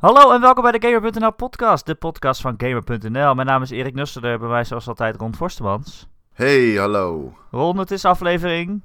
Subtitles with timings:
[0.00, 3.34] Hallo en welkom bij de Gamer.nl podcast, de podcast van Gamer.nl.
[3.34, 6.06] Mijn naam is Erik Nusselder, bij mij zoals altijd Ron Forstemans.
[6.32, 7.36] Hey, hallo.
[7.50, 8.80] Ron, het is aflevering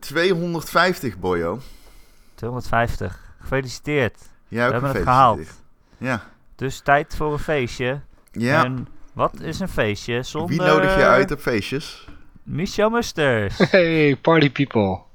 [0.00, 1.58] 250, boyo.
[2.34, 3.34] 250.
[3.40, 4.28] Gefeliciteerd.
[4.48, 5.48] Jij ook We hebben het gefeliciteerd.
[5.48, 5.62] gehaald.
[5.98, 6.22] Ja.
[6.56, 8.00] Dus tijd voor een feestje.
[8.32, 8.64] Ja.
[8.64, 10.50] En wat is een feestje zonder...
[10.50, 12.08] Wie nodig je uit op feestjes?
[12.42, 13.58] Michel Musters.
[13.58, 15.06] Hey, party people.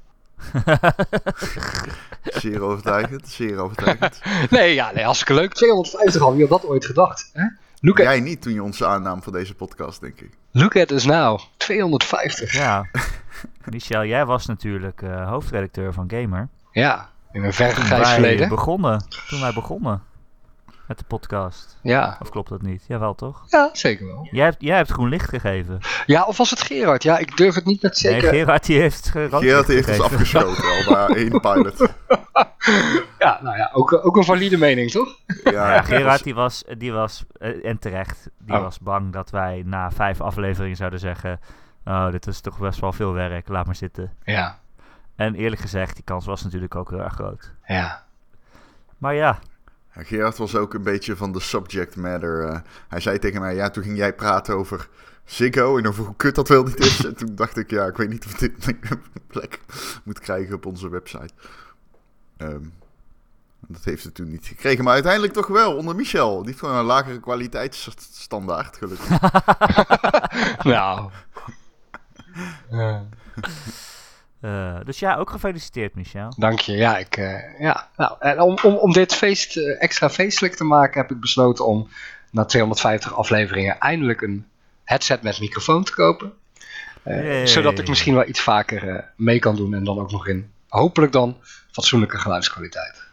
[2.41, 4.19] Zeer overtuigend, zeer overtuigend.
[4.49, 5.53] Nee, ja, nee, hartstikke leuk.
[5.53, 7.29] 250 al, wie had dat ooit gedacht?
[7.33, 7.43] Hè?
[7.79, 10.37] Look, at, Jij niet toen je ons aannam voor deze podcast, denk ik.
[10.51, 11.39] look at us now.
[11.57, 12.53] 250.
[12.53, 13.01] Ja, ja.
[13.71, 16.47] Michel, jij was natuurlijk eh, hoofdredacteur van Gamer.
[17.31, 17.53] in een
[17.89, 18.49] wij verleden.
[18.49, 19.05] begonnen.
[19.29, 20.01] Toen wij begonnen
[20.87, 21.77] met de podcast.
[21.81, 22.17] Ja.
[22.21, 22.83] Of klopt dat niet?
[22.87, 23.43] Jawel toch?
[23.47, 24.27] ja, zeker wel.
[24.31, 25.79] Jij hebt, jij hebt groen licht gegeven.
[26.05, 27.03] Ja, of was het Gerard?
[27.03, 28.31] Ja, ik durf het niet met zeker.
[28.31, 30.03] Nee, Gerard die heeft Gerard licht heeft gegeven.
[30.05, 31.87] afgeschoten al na één pilot.
[33.19, 35.19] Ja, nou ja, ook, ook een valide mening, toch?
[35.43, 38.61] Ja, Gerard was- die was, die was eh, en terecht, die Oh.
[38.61, 41.39] was bang dat wij na vijf afleveringen zouden zeggen...
[41.85, 44.11] Oh, dit is toch best wel veel werk, laat maar zitten.
[44.23, 44.59] Ja,
[45.15, 47.53] En eerlijk gezegd, die kans was natuurlijk ook heel erg groot.
[47.67, 48.03] ja.
[48.97, 49.39] Maar Ja,
[49.97, 52.45] Gerard was ook een beetje van de subject matter.
[52.47, 52.59] eh.
[52.87, 54.89] hij zei tegen mij, ja, toen ging jij praten over
[55.25, 57.05] Ziggo en over hoe kut dat wel niet is.
[57.05, 58.79] En toen dacht ik, ja, ik weet niet of dit een
[59.27, 59.59] plek
[60.03, 61.33] moet krijgen op onze website.
[62.37, 62.63] Ehm,
[63.67, 66.37] dat heeft het toen niet gekregen, maar uiteindelijk toch wel, onder Michel.
[66.37, 69.09] Die heeft gewoon een lagere kwaliteitsstandaard, gelukkig.
[70.63, 71.09] Nou.
[74.43, 76.33] Eh, dus ja, ook gefeliciteerd Michel.
[76.37, 76.71] dank je.
[76.71, 77.89] Ja, ik, eh, ja.
[77.97, 81.65] Nou, en om, om, om dit feest eh, extra feestelijk te maken, heb ik besloten
[81.65, 81.89] om
[82.31, 84.45] na 250 afleveringen eindelijk een
[84.83, 86.33] headset met microfoon te kopen.
[87.43, 91.11] Zodat ik misschien wel iets vaker mee kan doen en dan ook nog in, hopelijk
[91.11, 91.37] dan,
[91.71, 93.03] fatsoenlijke geluidskwaliteit.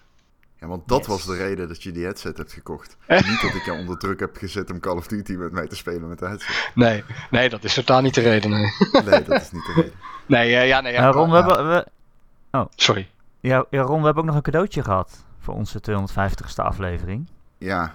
[0.61, 1.07] Ja, want dat Yes.
[1.07, 2.97] was de reden dat je die headset hebt gekocht.
[3.09, 5.77] Niet dat ik jou onder druk heb gezet om Call of Duty met mij te
[5.77, 6.71] spelen met de headset.
[6.75, 8.51] Nee, nee, dat is totaal niet de reden.
[8.51, 8.71] Nee,
[9.05, 9.93] Nee, dat is niet de reden.
[10.27, 10.93] nee eh, ja, nee.
[10.93, 11.47] Ja, Ron, we ja.
[11.47, 11.85] hebben,
[12.51, 13.09] we, Sorry.
[13.41, 17.29] ja, ja, Ron, we hebben ook nog een cadeautje gehad voor onze 250ste aflevering.
[17.59, 17.95] Ja,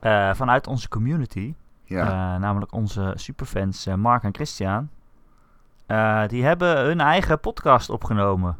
[0.00, 1.54] Eh, vanuit onze community.
[1.84, 2.04] ja.
[2.34, 4.88] Eh, namelijk onze superfans eh, Mark en Christian.
[5.86, 8.56] Eh, die hebben hun eigen podcast opgenomen.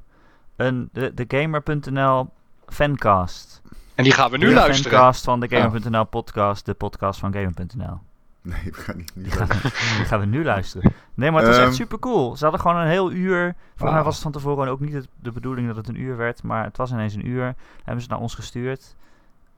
[0.56, 2.28] Een, de, de Gamer.nl
[2.72, 3.62] fancast.
[3.94, 4.98] En die gaan we nu de luisteren.
[4.98, 6.64] fancast van de Gamer.nl podcast.
[6.66, 7.98] De podcast van Gamer.nl.
[8.42, 9.96] Nee, we gaan niet nu Die gaan, luisteren.
[9.96, 10.92] die gaan we nu luisteren.
[11.14, 11.76] Nee, maar het was echt Ehm.
[11.76, 12.36] super cool.
[12.36, 13.40] Ze hadden gewoon een heel uur.
[13.54, 14.02] Volgens mij Wauw.
[14.04, 16.42] was het van tevoren ook niet het- de bedoeling dat het een uur werd.
[16.42, 17.54] Maar het was ineens een uur.
[17.84, 18.96] Hebben ze naar ons gestuurd.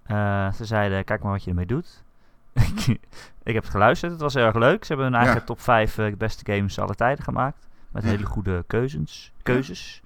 [0.03, 2.03] Eh, ze zeiden, kijk maar wat je ermee doet.
[3.43, 4.13] ik heb het geluisterd.
[4.13, 4.85] Het was heel erg leuk.
[4.85, 5.45] Ze hebben hun eigen Ja.
[5.45, 7.69] top 5 eh, beste games aller tijden gemaakt.
[7.91, 8.09] Met Ja.
[8.09, 9.33] hele goede keuzes.
[9.43, 10.03] keuzes.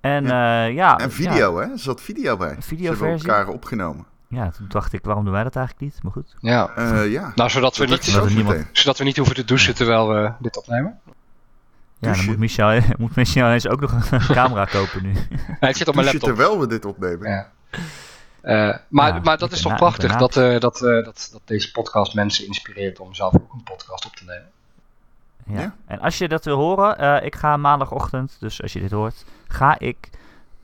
[0.00, 1.70] En ja, ja, En video, hè?
[1.70, 2.46] Er zat video bij.
[2.48, 3.28] Een Ze hebben videoversie.
[3.28, 4.04] elkaar opgenomen.
[4.28, 6.02] Ja, toen dacht ik, waarom doen wij dat eigenlijk niet?
[6.02, 6.34] Maar goed.
[6.38, 6.70] Ja.
[6.76, 7.32] Eh, ja.
[7.34, 8.68] Nou, zodat we, Dat niet, niemand- meteen.
[8.72, 10.98] zodat we niet hoeven te douchen terwijl we dit opnemen.
[11.98, 15.12] Ja, dan moet Michel, moet Michel ineens ook nog een camera kopen nu.
[15.12, 15.26] Nee,
[15.60, 16.28] het zit op mijn laptop.
[16.28, 17.28] terwijl we dit opnemen.
[17.30, 17.50] Ja.
[18.40, 21.70] Eh, maar, Ja, maar dat is toch prachtig dat, eh, dat, eh, dat, dat deze
[21.70, 24.48] podcast mensen inspireert om zelf ook een podcast op te nemen.
[25.46, 25.60] Ja.
[25.60, 25.74] Ja.
[25.86, 29.24] En als je dat wil horen, eh, ik ga maandagochtend, dus als je dit hoort,
[29.48, 30.10] ga ik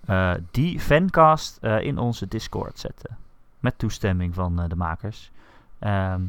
[0.06, 3.16] eh, die fancast eh, in onze Discord zetten.
[3.60, 5.30] Met toestemming van eh, de makers.
[5.78, 6.20] Ehm,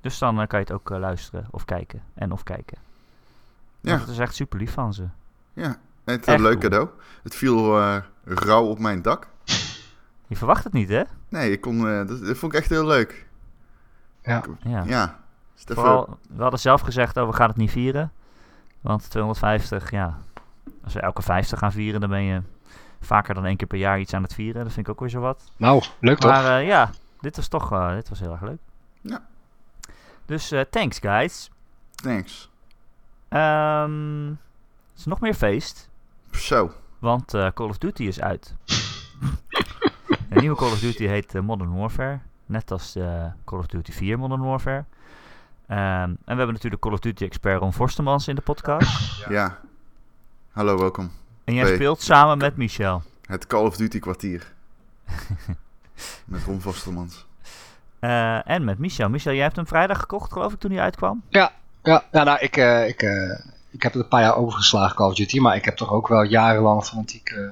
[0.00, 2.02] dus dan kan je het ook luisteren of kijken.
[2.14, 2.78] En of kijken.
[3.80, 3.96] Ja.
[3.96, 5.04] Dat is echt super lief van ze.
[5.52, 5.76] Ja.
[6.04, 6.70] Het Echt een leuk cool.
[6.70, 6.88] cadeau.
[7.22, 9.26] Het viel eh, rauw op mijn dak.
[10.26, 11.02] Je verwacht het niet, hè?
[11.28, 13.26] Nee, ik kon, eh, dat, dat vond ik echt heel leuk.
[14.22, 14.42] Ja.
[14.62, 14.82] Ja.
[14.86, 15.20] Ja.
[15.58, 18.12] Het Vooral, we hadden zelf gezegd, oh, we gaan het niet vieren.
[18.80, 20.18] Want 250, ja.
[20.84, 22.42] Als we elke 50 gaan vieren, dan ben je
[23.00, 24.64] vaker dan één keer per jaar iets aan het vieren.
[24.64, 25.52] Dat vind ik ook weer zo wat.
[25.56, 26.30] Nou, leuk toch?
[26.30, 26.90] Maar eh, ja,
[27.22, 28.60] dit was toch eh, dit was heel erg leuk.
[29.00, 29.26] Ja.
[30.26, 31.50] Dus eh, thanks, guys.
[31.94, 32.50] Thanks.
[33.28, 34.36] Ehm, er
[34.96, 35.88] is nog meer feest,
[36.30, 36.72] Zo.
[36.98, 38.54] want eh, Call of Duty is uit.
[40.28, 42.18] De nieuwe Call of Duty heet Modern Warfare.
[42.46, 42.92] Net als
[43.44, 44.84] Call of Duty 4 Modern Warfare.
[45.72, 49.26] Ehm, en we hebben natuurlijk Call of Duty expert Ron Forstemans in de podcast.
[49.28, 49.58] Ja.
[50.50, 51.10] Hallo, welkom.
[51.44, 51.74] En jij Hey.
[51.74, 53.02] speelt samen met Michel.
[53.26, 54.52] Het Call of Duty kwartier.
[56.24, 57.26] Met Ron Vostermans.
[57.98, 59.08] Eh, en met Michel.
[59.08, 61.22] Michel, jij hebt hem vrijdag gekocht, geloof ik, toen hij uitkwam.
[61.28, 61.52] Ja,
[61.82, 65.08] ja, ja nou, ik, eh, ik, eh, ik heb het een paar jaar overgeslagen, Call
[65.08, 65.38] of Duty.
[65.40, 67.48] Maar ik heb toch ook wel jarenlang fanatiek eh,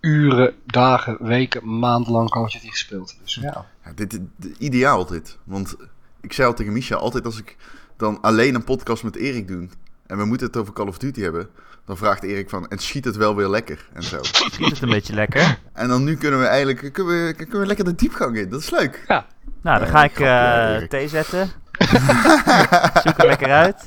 [0.00, 3.16] uren, dagen, weken, maandenlang Call of Duty gespeeld.
[3.22, 3.64] Dus ja.
[3.84, 4.20] Ja, dit is
[4.58, 5.38] ideaal dit.
[5.44, 5.76] Want
[6.26, 7.56] ik zei al tegen Misha, altijd als ik
[7.96, 9.68] dan alleen een podcast met Erik doe,
[10.06, 11.48] en we moeten het over Call of Duty hebben,
[11.84, 14.18] dan vraagt Erik van, en schiet het wel weer lekker en zo.
[14.52, 15.58] Schiet het een beetje lekker.
[15.72, 18.60] En dan nu kunnen we eigenlijk, kunnen we, kunnen we lekker de diepgang in, dat
[18.60, 19.04] is leuk.
[19.62, 20.90] Nou, dan ga ik eh, Erik.
[20.90, 21.50] thee zetten.
[23.04, 23.84] Zoek er lekker uit.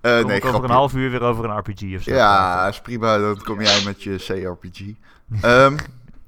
[0.00, 0.62] Eh, Kom nee, ik over grapje.
[0.68, 2.12] een half uur weer over een RPG of zo.
[2.12, 3.18] Ja, is prima.
[3.18, 4.80] Dan kom jij met je CRPG.
[5.40, 5.76] Ehm,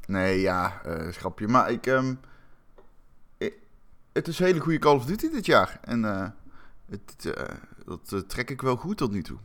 [0.07, 1.49] nee, ja, eh grapje.
[1.49, 2.15] Maar ik, ehm,
[4.15, 5.79] het is een hele goede Call of Duty dit jaar.
[5.83, 6.27] En eh,
[6.91, 7.55] het, eh,
[7.87, 9.39] dat eh, trek ik wel goed tot nu toe.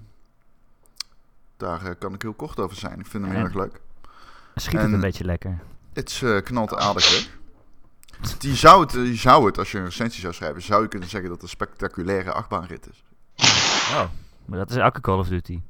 [1.58, 3.00] Daar kan ik heel kort over zijn.
[3.00, 3.80] Ik vind hem heel erg leuk.
[4.56, 5.60] Schiet het En- een beetje lekker.
[5.94, 7.38] Het knalt aardig weg.
[8.40, 11.10] Die zou, het, die zou het, als je een recensie zou schrijven, zou je kunnen
[11.10, 13.04] zeggen dat het een spectaculaire achtbaanrit is.
[13.92, 14.04] Oh,
[14.46, 15.62] maar dat is elke Call of Duty.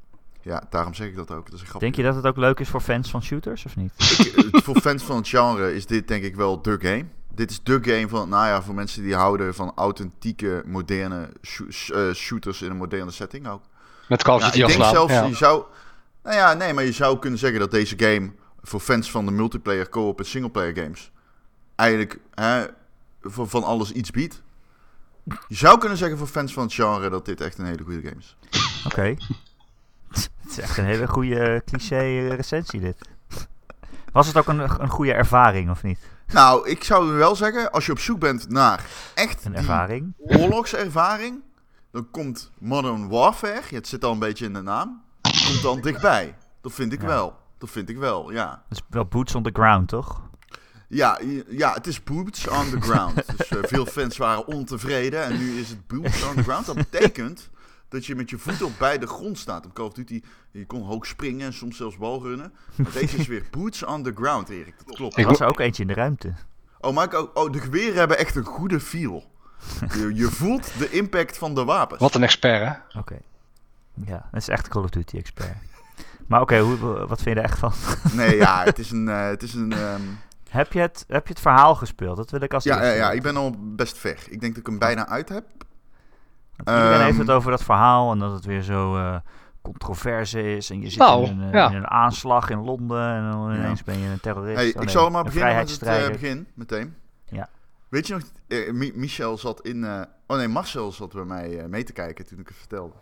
[0.42, 1.44] Ja, daarom zeg ik dat ook.
[1.44, 1.80] Dat is een grapje.
[1.80, 3.92] Denk je dat het ook leuk is voor fans van shooters of niet?
[3.98, 7.04] Ik- voor fans van het genre is dit denk ik wel de game.
[7.40, 11.90] Dit is de game van, nou ja, voor mensen die houden van authentieke, moderne sh-
[11.90, 13.62] eh, shooters in een moderne setting ook.
[14.08, 15.24] Met Call of Ja, Duty ik als denk zelfs, Ja.
[15.24, 15.64] je zou,
[16.22, 18.32] nou ja, nee, maar je zou kunnen zeggen dat deze game
[18.62, 21.10] voor fans van de multiplayer, co-op en singleplayer games
[21.76, 22.64] eigenlijk hè,
[23.22, 24.42] van, van alles iets biedt.
[25.48, 28.00] Je zou kunnen zeggen voor fans van het genre dat dit echt een hele goede
[28.08, 28.36] game is.
[28.86, 29.02] Oké.
[30.10, 32.96] Het is echt een hele goede cliché eh, recensie dit.
[34.12, 35.98] Was het ook een, een goede ervaring of niet?
[36.32, 40.14] Nou, ik zou wel zeggen, als je op zoek bent naar echt Een ervaring?
[40.18, 41.40] oorlogservaring,
[41.92, 45.02] dan komt Modern Warfare, het zit al een beetje in de naam,
[45.46, 46.36] komt dan dichtbij.
[46.60, 47.06] Dat vind ik Ja.
[47.06, 47.38] wel.
[47.58, 48.62] Dat vind ik wel, ja.
[48.68, 50.22] Dat is wel boots on the ground, toch?
[50.88, 51.18] Ja,
[51.48, 53.14] ja het is boots on the ground.
[53.36, 56.66] dus eh, veel fans waren ontevreden en nu is het boots on the ground.
[56.66, 57.50] Dat betekent
[57.90, 59.66] dat je met je voeten op beide grond staat.
[59.66, 62.52] Op Call of Duty, je kon hoog springen en soms zelfs balrunnen.
[62.74, 64.74] Maar deze is weer boots on the ground, Erik.
[64.86, 65.16] Dat klopt.
[65.18, 66.32] Er was er ook eentje in de ruimte.
[66.80, 69.24] Oh, maar ik ook, oh, de geweren hebben echt een goede feel.
[69.94, 72.00] Je, je voelt de impact van de wapens.
[72.00, 72.98] Wat een expert, hè?
[72.98, 73.18] Oké.
[73.94, 75.56] Ja, dat is echt Call of Duty expert.
[76.26, 76.76] Maar oké, hoe
[77.06, 77.72] wat vind je er echt van?
[78.20, 79.08] Nee, ja, het is een...
[79.08, 80.02] eh, het is een ehm,
[80.48, 82.16] heb, je het, heb je het verhaal gespeeld?
[82.16, 84.18] Dat wil ik als ja, eerste ja, ja, ik ben al best ver.
[84.28, 85.44] Ik denk dat ik hem bijna uit heb.
[86.66, 89.16] Iedereen heeft Ehm, het over dat verhaal en dat het weer zo eh,
[89.62, 90.70] controverse is.
[90.70, 91.70] En je zit Nou, in, een, eh, ja.
[91.70, 93.56] in een aanslag in Londen en dan Ja.
[93.58, 94.56] ineens ben je een terrorist.
[94.74, 96.94] Hey, ik zal maar beginnen met het eh, begin, meteen.
[97.28, 97.48] Ja.
[97.88, 98.22] Weet je nog,
[98.74, 99.84] Mi- Michel zat in...
[100.26, 102.94] oh nee, Marcel zat bij mij mee te kijken toen ik het vertelde.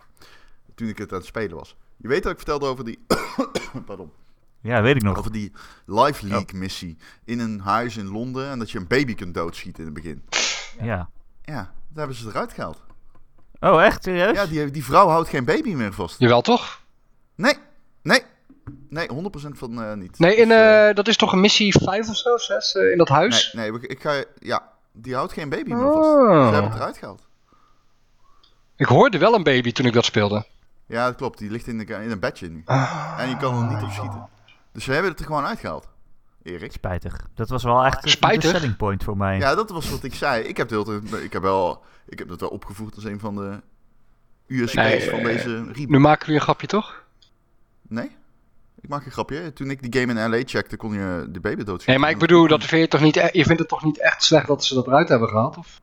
[0.75, 1.76] Toen ik het aan het spelen was.
[1.96, 3.04] Je weet dat ik vertelde over die...
[3.87, 4.11] Pardon.
[4.61, 5.19] Ja, weet ik nog.
[5.19, 5.52] Over die
[5.87, 8.49] Live League missie in een huis in Londen.
[8.50, 10.22] En dat je een baby kunt doodschieten in het begin.
[10.81, 11.08] Ja.
[11.43, 12.82] Ja, daar hebben ze eruit gehaald.
[13.60, 14.02] Oh, echt?
[14.05, 14.37] Serieus?
[14.37, 16.19] Ja, die, die vrouw houdt geen baby meer vast.
[16.19, 16.81] Jawel, toch?
[17.34, 17.55] Nee,
[18.02, 18.22] nee.
[18.88, 19.12] Nee, 100%
[19.49, 20.19] van eh, niet.
[20.19, 22.99] Nee, in, Dus, eh, eh, dat is toch een missie 5 of zo, 6 in
[22.99, 23.52] dat huis?
[23.52, 24.25] Nee, nee, ik ga...
[24.38, 24.62] Ja,
[24.93, 26.08] die houdt geen baby meer vast.
[26.08, 26.43] Ze Oh.
[26.52, 27.26] hebben het eruit gehaald.
[28.76, 30.46] Ik hoorde wel een baby toen ik dat speelde.
[30.87, 31.38] Ja, dat klopt.
[31.38, 32.62] Die ligt in, de, in een bedje nu.
[32.64, 33.14] Ah.
[33.19, 34.28] En je kan er niet op schieten.
[34.72, 35.88] Dus we hebben het er gewoon uitgehaald.
[36.43, 36.73] Erik.
[36.73, 37.29] Spijtig.
[37.35, 39.38] Dat was wel echt een- selling point voor mij.
[39.38, 40.43] Ja, dat was wat ik zei.
[40.44, 43.20] Ik heb, de hele tijd- ik heb, wel, ik heb dat wel opgevoerd als een
[43.20, 43.61] van de
[44.46, 45.76] USP's Nee, van eh, deze reboot.
[45.88, 47.05] Nu maken jullie een grapje, toch?
[47.88, 48.17] Nee?
[48.81, 49.52] Ik maak een grapje.
[49.52, 51.87] Toen ik die game in LA checkte, kon je de baby doodschieten.
[51.90, 54.00] Nee, maar ik bedoel, dat vind je, toch niet, e- je vindt het toch niet
[54.00, 55.56] echt slecht dat ze dat eruit hebben gehaald?
[55.56, 55.81] Of?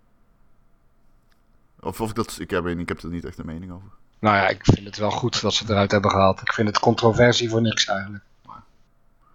[1.80, 2.36] Of, of ik dat...
[2.40, 3.88] Ik heb, ik heb er niet echt een mening over.
[4.20, 6.42] Nou ja, ik vind het wel goed dat ze het eruit hebben gehaald.
[6.42, 8.24] Ik vind het controversie voor niks eigenlijk.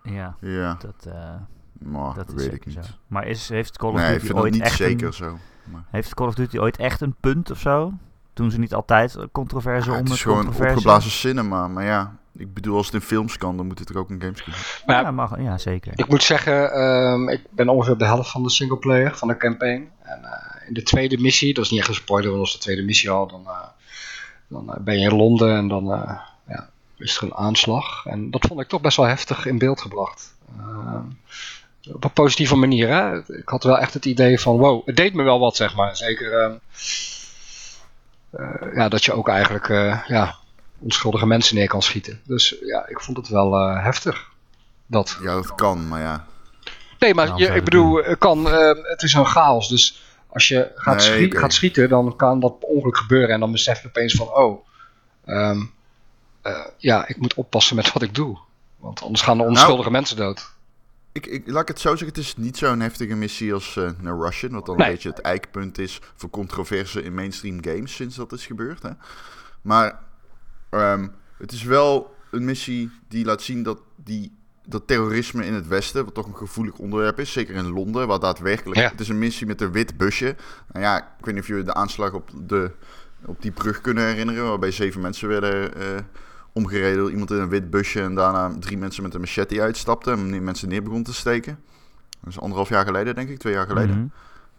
[0.02, 1.35] Ja, Ja, dat, eh,
[1.78, 2.85] maar dat weet ik zeker niet.
[2.85, 2.92] zo.
[3.07, 5.38] Maar is, heeft Call of Nee, ik Duty ooit niet echt zeker een, zo.
[5.64, 7.92] Maar, heeft Call of Duty ooit echt een punt of zo?
[8.35, 10.73] Doen ze niet altijd controverse Ja, om het het is gewoon controverse?
[10.75, 11.69] opgeblazen cinema.
[11.69, 14.21] Maar ja, ik bedoel, als het in films kan, dan moet het er ook in
[14.21, 14.61] games kunnen.
[14.87, 15.92] Maar Ja, mag, ja, zeker.
[15.95, 19.37] Ik moet zeggen, ehm, ik ben ongeveer op de helft van de singleplayer, van de
[19.37, 19.88] campaign.
[20.02, 22.59] En eh, in de tweede missie, dat is niet echt een spoiler, want als de
[22.59, 23.66] tweede missie al, dan, eh,
[24.49, 26.21] dan ben je in Londen en dan eh,
[27.00, 28.07] is er een aanslag.
[28.07, 30.35] En dat vond ik toch best wel heftig in beeld gebracht.
[30.59, 31.04] Ehm,
[31.92, 33.19] op een positieve manier, hè.
[33.37, 35.97] Ik had wel echt het idee van, wow, het deed me wel wat, zeg maar.
[35.97, 36.54] Zeker ehm,
[38.30, 40.37] eh, ja, dat je ook eigenlijk eh, ja,
[40.78, 42.21] onschuldige mensen neer kan schieten.
[42.25, 44.28] Dus ja, ik vond het wel eh, heftig.
[44.87, 45.19] Dat.
[45.23, 46.26] Ja, dat kan, maar ja.
[46.99, 49.69] Nee, maar je, ik bedoel, het kan, eh, het is een chaos.
[49.69, 53.35] Dus als je gaat, Nee, gaat schieten, dan kan dat ongeluk gebeuren.
[53.35, 54.66] En dan besef je opeens van, oh,
[55.25, 55.61] ehm,
[56.42, 58.38] eh, ja, ik moet oppassen met wat ik doe.
[58.76, 60.50] Want anders gaan er onschuldige mensen dood.
[61.12, 63.90] Ik, ik, laat ik het zo zeggen, het is niet zo'n heftige missie als eh
[64.00, 64.52] No Russian.
[64.52, 64.87] Wat dan Nee.
[64.87, 68.82] een beetje het eikpunt is voor controverse in mainstream games sinds dat is gebeurd.
[68.82, 68.90] Hè.
[69.62, 69.99] Maar
[70.70, 75.66] ehm, het is wel een missie die laat zien dat, die, dat terrorisme in het
[75.66, 78.80] Westen, wat toch een gevoelig onderwerp is, zeker in Londen, waar daadwerkelijk...
[78.80, 78.90] Ja.
[78.90, 80.37] Het is een missie met een wit busje.
[80.73, 82.70] Nou ja, ik weet niet of jullie de aanslag op de
[83.25, 84.49] op die brug kunnen herinneren.
[84.49, 85.87] Waarbij zeven mensen werden eh,
[86.52, 88.00] omgereden door iemand in een wit busje.
[88.00, 90.12] En daarna drie mensen met een machete uitstapten.
[90.12, 91.59] En mensen neer begon te steken.
[92.21, 93.38] Dat is anderhalf jaar geleden, denk ik.
[93.38, 93.97] Twee jaar geleden.
[93.97, 94.07] Mhm.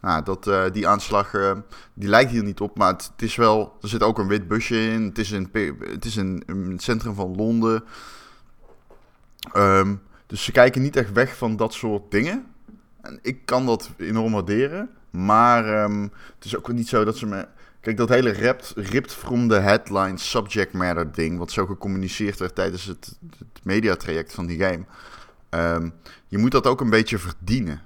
[0.01, 1.51] Nou, dat, eh, die aanslag eh,
[1.93, 3.77] die lijkt hier niet op, maar het, het is wel.
[3.81, 5.03] Er zit ook een wit busje in.
[5.03, 7.83] Het is in, het, is in, in het centrum van Londen.
[9.53, 9.95] Ehm,
[10.27, 12.45] dus ze kijken niet echt weg van dat soort dingen.
[13.01, 14.89] En ik kan dat enorm waarderen.
[15.10, 16.01] Maar ehm,
[16.36, 17.48] het is ook niet zo dat ze me.
[17.81, 21.38] Kijk, dat hele ripped, ripped from the headline subject matter ding.
[21.38, 24.85] Wat zo gecommuniceerd werd tijdens het, het mediatraject van die game.
[25.50, 25.89] Ehm,
[26.27, 27.81] je moet dat ook een beetje verdienen.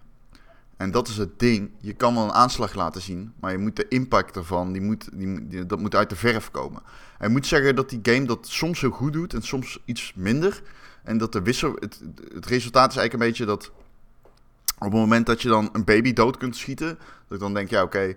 [0.78, 1.72] En dat is het ding.
[1.80, 5.10] Je kan wel een aanslag laten zien, maar je moet de impact ervan, die moet,
[5.14, 6.82] die, dat moet uit de verf komen.
[7.18, 10.62] En moet zeggen dat die game dat soms heel goed doet en soms iets minder.
[11.04, 12.02] En dat de wissel, het,
[12.34, 13.72] het resultaat is eigenlijk een beetje dat
[14.78, 16.98] op het moment dat je dan een baby dood kunt schieten,
[17.28, 18.16] dat ik dan denk, ja oké,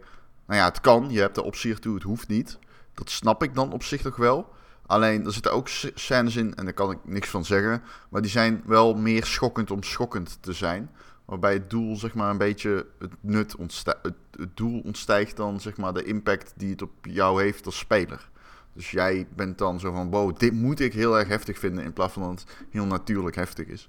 [0.48, 2.58] nou ja, het kan, je hebt de optie ertoe, het hoeft niet.
[2.94, 4.52] Dat snap ik dan op zich toch wel.
[4.86, 8.22] Alleen, er zitten ook sc- scènes in, en daar kan ik niks van zeggen, maar
[8.22, 10.90] die zijn wel meer schokkend om schokkend te zijn.
[11.24, 14.02] Waarbij het doel, zeg maar, een beetje het nut ontstijgt.
[14.02, 17.78] Het, het doel ontstijgt dan, zeg maar, de impact die het op jou heeft als
[17.78, 18.28] speler.
[18.72, 21.84] Dus jij bent dan zo van, wow, dit moet ik heel erg heftig vinden.
[21.84, 23.88] In plaats van dat het heel natuurlijk heftig is.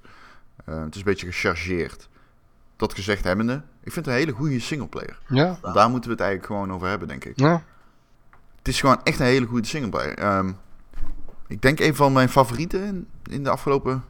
[0.66, 2.10] Eh, het is een beetje gechargeerd.
[2.80, 5.20] Dat gezegd hebbende, ik vind het een hele goede singleplayer.
[5.28, 7.40] Ja, Daar moeten we het eigenlijk gewoon over hebben, denk ik.
[7.40, 7.64] ja.
[8.58, 10.18] Het is gewoon echt een hele goede singleplayer.
[10.18, 10.52] Ehm
[11.48, 14.04] ik denk een van mijn favorieten in, in de afgelopen...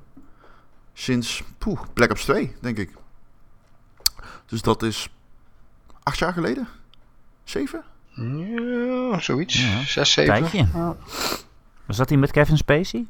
[0.94, 2.92] Sinds poeh, Black Ops 2, denk ik.
[4.46, 5.10] Dus dat is
[6.04, 6.68] acht jaar geleden?
[7.44, 7.84] Zeven?
[8.16, 9.62] Ja, zoiets.
[9.62, 9.84] Ja.
[9.84, 10.68] Zes, zeven.
[10.74, 10.96] Ja.
[11.86, 13.06] Was dat die met Kevin Spacey?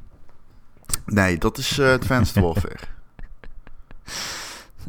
[1.04, 2.78] Nee, dat is eh Advanced Warfare.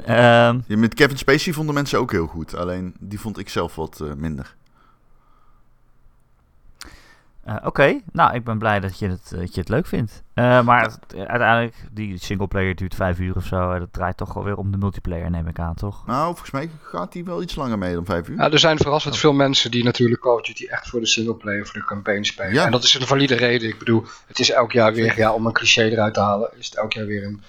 [0.06, 2.56] Ehm, Ja, met Kevin Spacey vonden mensen ook heel goed.
[2.56, 4.56] Alleen die vond ik zelf wat eh, minder.
[7.44, 10.24] eh, Oké, nou, ik ben blij dat je het, dat je het leuk vindt.
[10.34, 13.72] Eh, maar het- uiteindelijk, die singleplayer duurt vijf uur of zo.
[13.72, 16.06] en dat draait toch wel weer om de multiplayer, neem ik aan, toch?
[16.06, 18.38] Nou, volgens mij gaat die wel iets langer mee dan vijf uur.
[18.38, 21.66] Ja, er zijn verrassend veel mensen die natuurlijk Call of Duty echt voor de singleplayer,
[21.68, 22.54] voor de campaign spelen.
[22.54, 22.66] Ja.
[22.66, 23.70] En dat is een valide reden.
[23.70, 26.66] Ik bedoel, het is elk jaar weer, ja, om een cliché eruit te halen, is
[26.66, 27.42] het elk jaar weer een,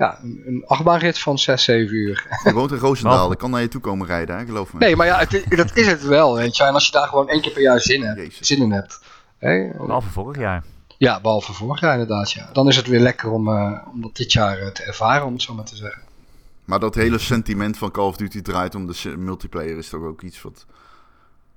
[0.00, 2.40] ja, een, een achtbaanrit van 6, 7 uur.
[2.44, 4.44] Je woont in Roosendaal, ik kan naar je toe komen rijden, hè?
[4.44, 4.78] geloof me.
[4.78, 6.64] Nee, maar ja, het, dat is het wel, weet je.
[6.64, 9.00] En als je daar gewoon één keer per jaar zin, hebt, zin in hebt.
[9.38, 9.70] Hè?
[9.76, 10.64] Behalve vorig jaar.
[10.98, 12.50] Ja, behalve vorig jaar inderdaad, ja.
[12.52, 15.32] Dan is het weer lekker om, eh, om dat dit jaar eh, te ervaren, om
[15.32, 16.02] het zo maar te zeggen.
[16.64, 20.22] Maar dat hele sentiment van Call of Duty draait om de multiplayer is toch ook
[20.22, 20.66] iets wat...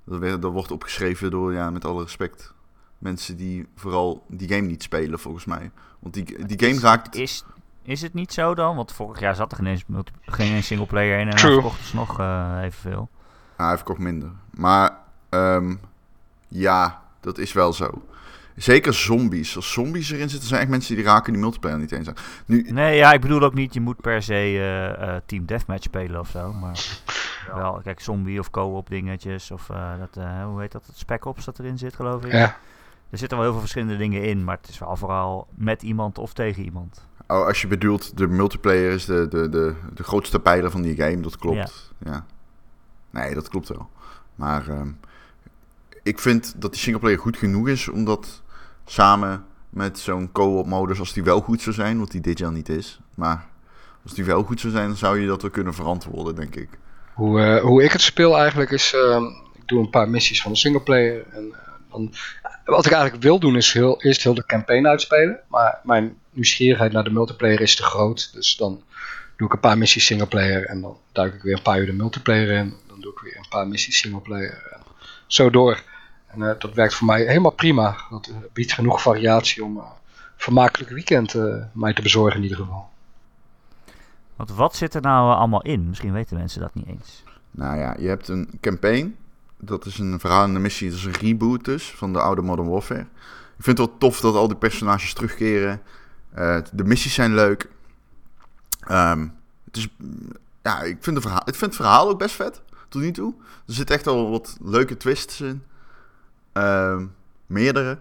[0.06, 2.54] Dat, werd- dat wordt opgeschreven door, ja, met alle respect,
[2.98, 5.72] mensen die vooral die game niet spelen, volgens mij.
[6.00, 7.16] Want die, die game raakt...
[7.16, 7.44] Is,
[7.84, 8.76] is het niet zo dan?
[8.76, 9.84] Want vorig jaar zat er geen eens,
[10.22, 11.52] geen eens singleplayer in en True.
[11.52, 13.10] dan verkochten ze nog eh, evenveel.
[13.56, 14.30] Ah, hij verkocht minder.
[14.52, 14.98] Maar
[15.30, 15.76] ehm,
[16.48, 18.02] ja, dat is wel zo.
[18.56, 19.56] Zeker zombies.
[19.56, 22.16] Als zombies erin zitten, zijn echt mensen die raken die multiplayer niet eens aan.
[22.46, 25.84] Nu, Nee, ja, ik bedoel ook niet, je moet per se eh, eh, Team Deathmatch
[25.84, 26.54] spelen of zo.
[26.54, 27.02] Maar
[27.56, 29.52] wel, kijk, zombie of co-op dingetjes.
[29.52, 30.86] Of eh, dat, eh, hoe heet dat?
[30.86, 32.32] Het Spec Ops dat erin zit, geloof ik.
[32.32, 32.56] Ja.
[33.10, 36.18] Er zitten wel heel veel verschillende dingen in, maar het is wel vooral met iemand
[36.18, 37.08] of tegen iemand.
[37.28, 40.96] Oh, als je bedoelt, de multiplayer is de, de, de, de grootste pijler van die
[40.96, 41.92] game, dat klopt.
[42.06, 42.26] Ja.
[43.10, 43.90] Nee, dat klopt wel.
[44.36, 44.90] Maar ehm,
[46.04, 48.42] ik vind dat die singleplayer goed genoeg is, omdat
[48.86, 52.52] samen met zo'n co-op modus, als die wel goed zou zijn, wat die dit jaar
[52.52, 53.48] niet is, maar
[54.04, 56.70] als die wel goed zou zijn, dan zou je dat wel kunnen verantwoorden, denk ik.
[57.14, 60.52] Hoe, eh, hoe ik het speel eigenlijk is, ehm, ik doe een paar missies van
[60.52, 61.26] de singleplayer.
[61.32, 61.60] En eh,
[61.92, 62.14] dan,
[62.66, 65.40] wat ik eigenlijk wil doen is heel, eerst heel de campaign uitspelen.
[65.48, 68.34] Maar mijn nieuwsgierigheid naar de multiplayer is te groot.
[68.34, 68.84] Dus dan
[69.38, 71.94] doe ik een paar missies singleplayer en dan duik ik weer een paar uur de
[71.94, 72.74] multiplayer in.
[72.88, 74.82] Dan doe ik weer een paar missies singleplayer en
[75.28, 75.84] zo door.
[76.28, 77.98] En eh, dat werkt voor mij helemaal prima.
[78.10, 79.92] Dat eh, biedt genoeg variatie om eh, een
[80.36, 82.92] vermakelijk weekend eh, mij te bezorgen in ieder geval.
[84.36, 85.88] Want wat zit er nou eh, allemaal in?
[85.88, 87.24] Misschien weten mensen dat niet eens.
[87.52, 89.18] Nou ja, je hebt een campaign.
[89.66, 90.90] Dat is een verhalende missie.
[90.90, 93.08] Dat is een reboot dus van de oude Modern Warfare.
[93.58, 95.82] Ik vind het wel tof dat al die personages terugkeren.
[96.34, 97.70] Eh, de missies zijn leuk.
[98.80, 99.28] Ehm,
[99.66, 99.88] het is,
[100.62, 102.62] ja, ik vind, verhaal, ik vind het verhaal ook best vet.
[102.90, 103.34] Tot nu toe.
[103.68, 105.64] Er zitten echt al wat leuke twists in.
[106.52, 107.06] Ehm,
[107.46, 108.00] meerdere.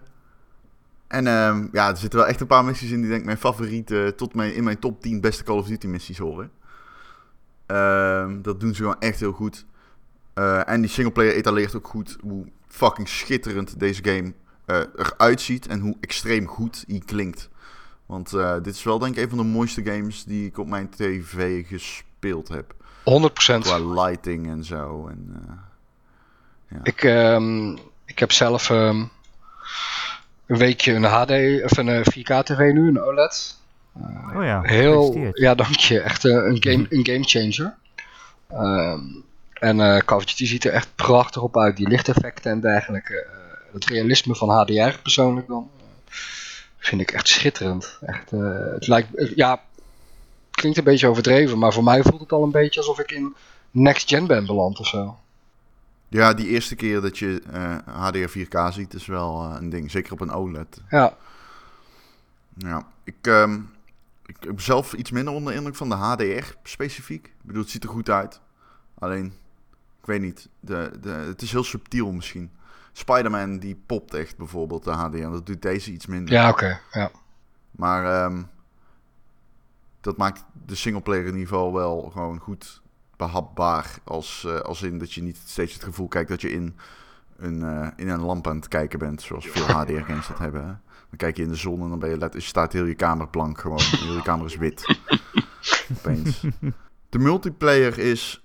[1.07, 3.37] En ehm, ja, er zitten wel echt een paar missies in die denk ik mijn
[3.37, 6.51] favoriete, tot mijn, in mijn top 10 beste Call of Duty missies horen.
[8.41, 9.65] Dat doen ze gewoon echt heel goed.
[10.33, 14.33] Eh, en die singleplayer etaleert ook goed hoe fucking schitterend deze game
[14.65, 17.49] eh, eruit ziet en hoe extreem goed die klinkt.
[18.05, 20.67] Want eh, dit is wel denk ik een van de mooiste games die ik op
[20.67, 22.73] mijn tv gespeeld heb.
[23.03, 23.59] 100%.
[23.59, 25.07] Qua lighting en zo.
[25.07, 25.33] En,
[26.67, 27.71] eh, Ik, ehm,
[28.05, 29.05] ik heb zelf ehm,
[30.45, 33.61] een weekje een HD of een eh, 4K TV nu, een OLED.
[34.35, 35.99] Oh ja, Heel, ja, dank je.
[35.99, 37.75] Echt een, game, een game changer.
[38.47, 39.01] Ehm,
[39.63, 41.77] en eh Call of Duty ziet er echt prachtig op uit.
[41.77, 43.21] Die lichteffecten en dergelijke.
[43.21, 45.69] Eh, het realisme van HDR persoonlijk dan.
[45.77, 46.13] eh,
[46.77, 47.97] vind ik echt schitterend.
[48.01, 49.61] Echt, het lijkt, ja,
[50.51, 51.57] klinkt een beetje overdreven.
[51.57, 53.35] Maar voor mij voelt het al een beetje alsof ik in
[53.71, 55.17] next gen ben beland of zo.
[56.07, 57.41] Ja, die eerste keer dat je
[57.85, 59.91] HDR 4K ziet is wel een ding.
[59.91, 60.81] Zeker op een OLED.
[60.89, 61.17] Ja,
[62.57, 63.59] Ja, ik, ehm,
[64.25, 67.25] ik heb zelf iets minder onder de indruk van de HDR specifiek.
[67.25, 68.39] Ik bedoel, het ziet er goed uit.
[68.99, 69.33] Alleen,
[70.03, 70.49] ik weet niet.
[70.59, 72.51] De, de, het is heel subtiel misschien.
[72.91, 75.29] Spider-Man die popt echt bijvoorbeeld de HDR.
[75.29, 76.33] Dat doet deze iets minder.
[76.33, 76.79] ja oké.
[76.91, 77.11] ja.
[77.71, 78.43] Maar ehm,
[80.01, 82.81] dat maakt de singleplayer in ieder geval wel gewoon goed
[83.15, 83.95] behapbaar.
[84.03, 86.75] Als, eh, als in dat je niet steeds het gevoel kijkt dat je in
[87.37, 89.21] een, eh, in een lamp aan het kijken bent.
[89.21, 90.61] Zoals veel HDR-games dat hebben.
[90.61, 90.73] Hè?
[91.09, 93.27] Dan kijk je in de zon en dan ben je let, staat heel je kamer
[93.27, 93.81] blank gewoon.
[93.81, 94.97] heel je kamer is wit.
[95.97, 96.45] Opeens.
[97.09, 98.42] De multiplayer is...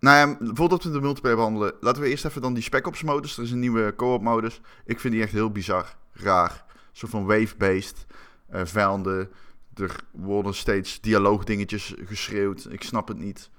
[0.00, 3.02] Nou ja, voordat we de multiplayer behandelen, laten we eerst even dan die Spec Ops
[3.02, 3.36] modus.
[3.36, 4.60] Er is een nieuwe co-op modus.
[4.84, 6.64] Ik vind die echt heel bizar, raar.
[6.92, 8.06] Soort van wave-based
[8.48, 9.30] eh vijanden.
[9.74, 12.66] Er worden steeds dialoogdingetjes geschreeuwd.
[12.70, 13.50] Ik snap het niet.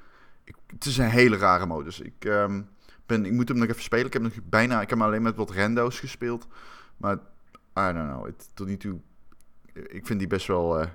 [0.43, 1.99] Ik, het is een hele rare modus.
[1.99, 2.61] Ik, ehm,
[3.05, 4.05] ben, ik moet hem nog even spelen.
[4.05, 6.47] Ik heb nog bijna, ik heb alleen met wat rando's gespeeld.
[6.97, 7.15] Maar
[7.79, 8.25] I don't know.
[8.25, 8.99] Het, tot nu toe,
[9.73, 10.79] ik vind die best wel.
[10.79, 10.87] eh,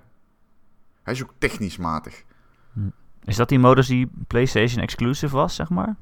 [1.03, 2.25] hij is ook technisch matig.
[3.27, 5.97] Is dat die modus die PlayStation exclusive was, zeg maar?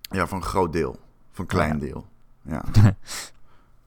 [0.00, 0.98] Ja, van een groot deel.
[1.32, 2.06] Van een klein deel.
[2.42, 2.64] Ja.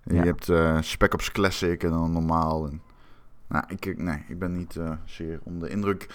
[0.03, 2.67] Je hebt eh Spec Ops Classic en dan normaal.
[2.67, 2.81] En,
[3.47, 6.07] nou, ik, nee, ik ben niet eh, zeer onder de indruk.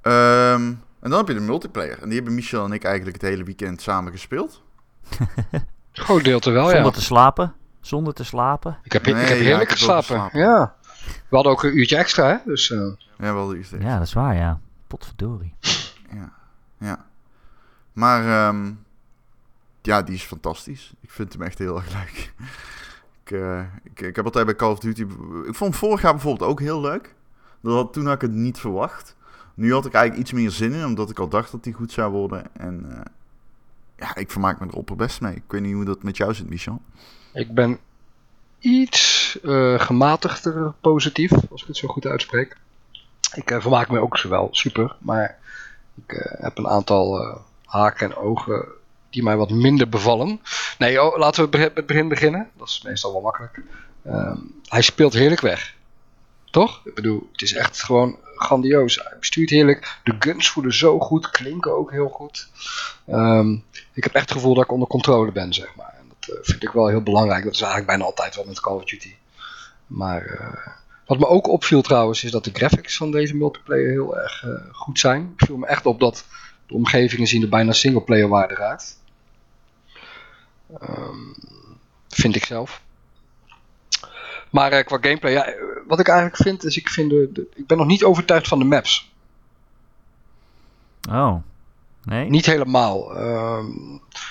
[0.00, 0.62] Ehm,
[1.00, 1.98] en dan heb je de multiplayer.
[2.02, 4.62] En die hebben Michel en ik eigenlijk het hele weekend samen gespeeld.
[5.92, 6.90] Groot deel er wel, Zonder ja.
[6.90, 7.54] te slapen.
[7.80, 8.78] Zonder te slapen.
[8.82, 10.38] Ik heb, ik Nee, ja, heerlijk ik heb wel geslapen.
[10.38, 10.74] Ja.
[11.04, 12.36] We hadden ook een uurtje extra, hè?
[12.44, 13.78] Dus eh, Ja, wel de eerste.
[13.80, 14.60] Ja, dat is waar, ja.
[14.90, 15.54] Potverdorie.
[16.12, 16.32] Ja.
[16.78, 17.06] ja.
[17.92, 18.72] Maar ehm,
[19.82, 20.92] ja, die is fantastisch.
[21.00, 22.32] Ik vind hem echt heel erg leuk.
[23.22, 25.06] ik, eh, ik, ik heb altijd bij Call of Duty...
[25.46, 27.14] Ik vond vorig jaar bijvoorbeeld ook heel leuk.
[27.60, 29.16] Dat had, toen had ik het niet verwacht.
[29.54, 31.92] Nu had ik eigenlijk iets meer zin in, omdat ik al dacht dat die goed
[31.92, 32.56] zou worden.
[32.56, 33.00] En eh,
[33.96, 35.34] ja, ik vermaak me er opperbest mee.
[35.34, 36.82] Ik weet niet hoe dat met jou zit, Michel.
[37.32, 37.78] ik ben
[38.58, 42.56] iets eh, gematigder positief, als ik het zo goed uitspreek.
[43.34, 45.38] Ik eh, vermaak me ook wel super, maar
[46.06, 48.64] ik eh, heb een aantal eh, haken en ogen
[49.10, 50.40] die mij wat minder bevallen.
[50.78, 52.50] Nee, oh, laten we met het begin beginnen.
[52.56, 53.62] Dat is meestal wel makkelijk.
[54.04, 54.36] Ehm,
[54.68, 55.74] hij speelt heerlijk weg.
[56.50, 56.80] Toch?
[56.84, 58.96] Ik bedoel, het is echt gewoon grandioos.
[58.96, 59.98] Hij bestuurt heerlijk.
[60.04, 62.48] De guns voelen zo goed, klinken ook heel goed.
[63.06, 63.52] Ehm,
[63.92, 65.94] ik heb echt het gevoel dat ik onder controle ben, zeg maar.
[65.98, 67.44] En dat vind ik wel heel belangrijk.
[67.44, 69.14] Dat is eigenlijk bijna altijd wel met Call of Duty.
[69.86, 70.79] Maar
[71.10, 74.50] wat me ook opviel trouwens, is dat de graphics van deze multiplayer heel erg eh,
[74.72, 75.32] goed zijn.
[75.36, 76.24] Het viel me echt op dat
[76.66, 78.96] de omgevingen zien er bijna singleplayer waardig uit.
[80.80, 81.16] Ehm,
[82.08, 82.82] vind ik zelf.
[84.50, 85.54] Maar eh, qua gameplay, ja, eh,
[85.86, 88.58] wat ik eigenlijk vind, is ik, vind de, de- ik ben nog niet overtuigd van
[88.58, 89.10] de maps.
[91.10, 91.34] Oh.
[92.04, 92.28] Nee?
[92.28, 93.16] Niet helemaal.
[93.16, 93.66] Ehm,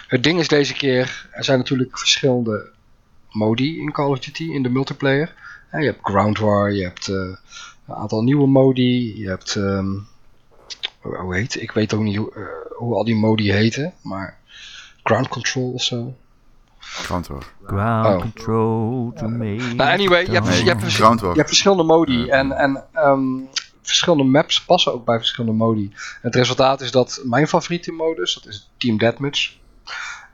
[0.07, 2.69] het ding is deze keer, er zijn natuurlijk verschillende
[3.31, 5.35] modi in Call of Duty, in de multiplayer.
[5.69, 7.15] Eh, je hebt Ground War, je hebt eh,
[7.87, 9.87] een aantal nieuwe modi, je hebt, ehm,
[11.01, 12.41] hoe heet, ik weet ook niet hoe, eh,
[12.77, 14.37] hoe al die modi heten, maar
[15.03, 16.13] Ground Control of zo.
[16.79, 17.43] Ground War.
[17.65, 18.19] Ground Oh.
[18.21, 19.55] control to me.
[19.55, 21.29] Nou, anyway, je hebt, je hebt, vers- Ground War.
[21.31, 22.33] je hebt verschillende modi Ja.
[22.33, 23.21] en, en ehm,
[23.81, 25.93] verschillende maps passen ook bij verschillende modi.
[26.21, 29.57] Het resultaat is dat mijn favoriete modus, dat is Team Deathmatch.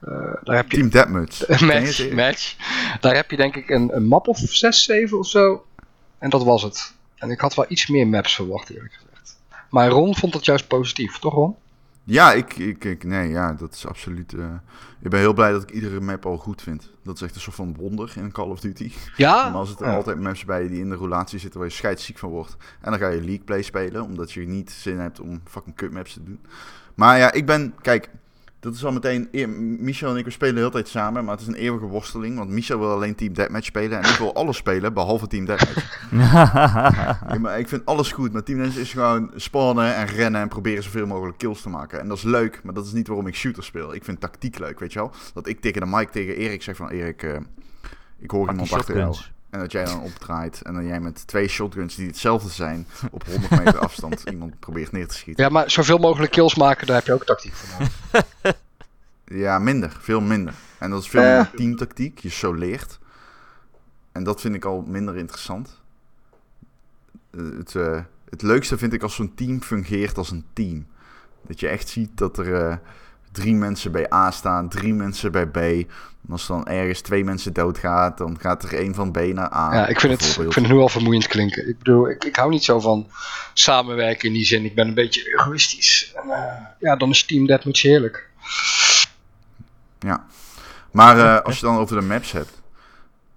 [0.06, 1.48] Eh, daar heb je Team Deathmatch.
[1.62, 2.14] Match, het?
[2.14, 2.56] match.
[3.00, 5.66] Daar heb je denk ik een, een map of 6, 7 of zo.
[6.18, 6.94] En dat was het.
[7.16, 9.40] En ik had wel iets meer maps verwacht, eerlijk gezegd.
[9.70, 11.56] Maar Ron vond het juist positief, toch Ron?
[12.04, 14.34] Ja, ik, ik, ik, nee, ja, dat is absoluut.
[14.34, 14.46] eh,
[15.02, 16.90] ik ben heel blij dat ik iedere map al goed vind.
[17.04, 18.92] Dat is echt een soort van wonder in Call of Duty.
[19.16, 19.44] Ja?
[19.44, 19.98] Normaal zitten er Ja.
[19.98, 22.56] altijd maps bij die in de roulatie zitten waar je scheidsziek van wordt.
[22.82, 25.92] En dan ga je League Play spelen, omdat je niet zin hebt om fucking cut
[25.92, 26.40] maps te doen.
[26.96, 28.10] Maar ja, ik ben, kijk,
[28.66, 29.28] dat is al meteen,
[29.80, 32.38] Michel en ik we spelen de hele tijd samen, maar het is een eeuwige worsteling.
[32.38, 36.10] Want Michel wil alleen Team Deathmatch spelen en ik wil alles spelen, behalve Team Deathmatch.
[37.30, 40.48] Ja, maar ik vind alles goed, maar Team Deathmatch is gewoon spawnen en rennen en
[40.48, 42.00] proberen zoveel mogelijk kills te maken.
[42.00, 43.94] En dat is leuk, maar dat is niet waarom ik shooter speel.
[43.94, 45.12] Ik vind tactiek leuk, weet je wel.
[45.34, 47.38] Dat ik tegen de mic tegen Erik zeg van, Erik, eh,
[48.20, 49.16] ik hoor Pak iemand achter jou.
[49.56, 53.24] En dat jij dan opdraait en dan jij met twee shotguns die hetzelfde zijn op
[53.26, 55.44] 100 meter afstand iemand probeert neer te schieten.
[55.44, 57.94] Ja, maar zoveel mogelijk kills maken, daar heb je ook tactiek voor nodig.
[59.26, 59.98] Ja, minder.
[60.02, 60.54] Veel minder.
[60.78, 61.36] En dat is veel Eh.
[61.36, 62.20] meer teamtactiek.
[62.20, 63.00] Je soleert.
[64.12, 65.82] En dat vind ik al minder interessant.
[67.32, 70.88] Eh, het, eh, het leukste vind ik als zo'n team fungeert als een team.
[71.48, 72.78] Dat je echt ziet dat er eh,
[73.36, 75.58] drie mensen bij A staan, drie mensen bij B.
[75.58, 79.74] En als dan ergens twee mensen doodgaat, dan gaat er één van B naar A.
[79.74, 81.70] ja, ik vind, het, ik vind het nu al vermoeiend klinken.
[81.70, 83.08] Ik bedoel, ik, ik hou niet zo van
[83.54, 84.66] samenwerken in die zin.
[84.66, 86.14] Ik ben een beetje egoïstisch.
[86.16, 88.30] En, eh, ja, dan is Team Deathmatch heerlijk.
[90.00, 90.26] Ja.
[90.92, 92.62] Maar eh, als je dan over de maps hebt,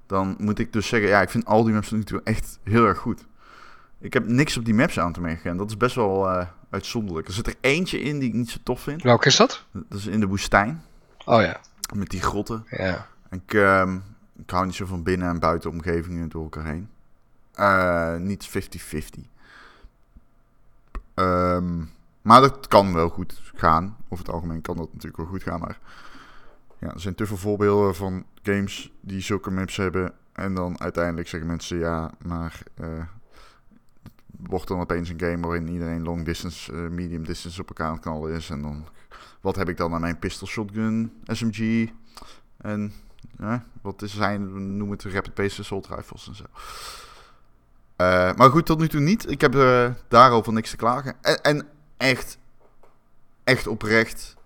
[0.07, 2.59] dan moet ik dus zeggen, ja, ik vind al die maps tot nu toe echt
[2.65, 3.25] heel erg goed.
[4.01, 6.47] Ik heb niks op die maps aan te merken en dat is best wel eh,
[6.71, 7.27] uitzonderlijk.
[7.29, 9.03] Er zit er eentje in die ik niet zo tof vind.
[9.03, 9.65] Welke is dat?
[9.73, 10.83] Dat is in de woestijn,
[11.25, 11.61] Oh ja.
[11.95, 12.65] met die grotten.
[12.71, 13.07] ja.
[13.31, 13.53] Ik,
[14.37, 16.89] ik hou niet zo van binnen- en buitenomgevingen door elkaar heen.
[17.55, 19.29] Eh, niet 50-50.
[21.15, 21.85] Ehm,
[22.23, 23.97] maar dat kan wel goed gaan.
[24.09, 25.61] Over het algemeen kan dat natuurlijk wel goed gaan.
[25.61, 25.79] Maar
[26.79, 30.13] ja, er zijn te veel voorbeelden van games die zulke maps hebben.
[30.33, 32.87] En dan uiteindelijk zeggen mensen ja, maar eh,
[34.49, 37.93] wordt dan opeens een game waarin iedereen long distance, eh, medium distance op elkaar aan
[37.93, 38.51] het knallen is.
[38.51, 38.87] En dan,
[39.41, 41.91] wat heb ik dan aan mijn pistol shotgun, SMG
[42.57, 42.93] en
[43.83, 46.45] wat is zijn, we noemen het rapid pace assault rifles en zo.
[47.97, 49.31] Eh, maar goed, tot nu toe niet.
[49.31, 51.17] Ik heb eh, daarover niks te klagen.
[51.21, 52.39] En, en echt,
[53.45, 54.37] echt oprecht,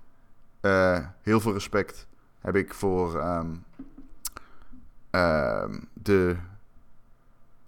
[1.23, 2.07] heel veel respect
[2.39, 3.55] heb ik voor ehm,
[5.11, 6.37] ehm, de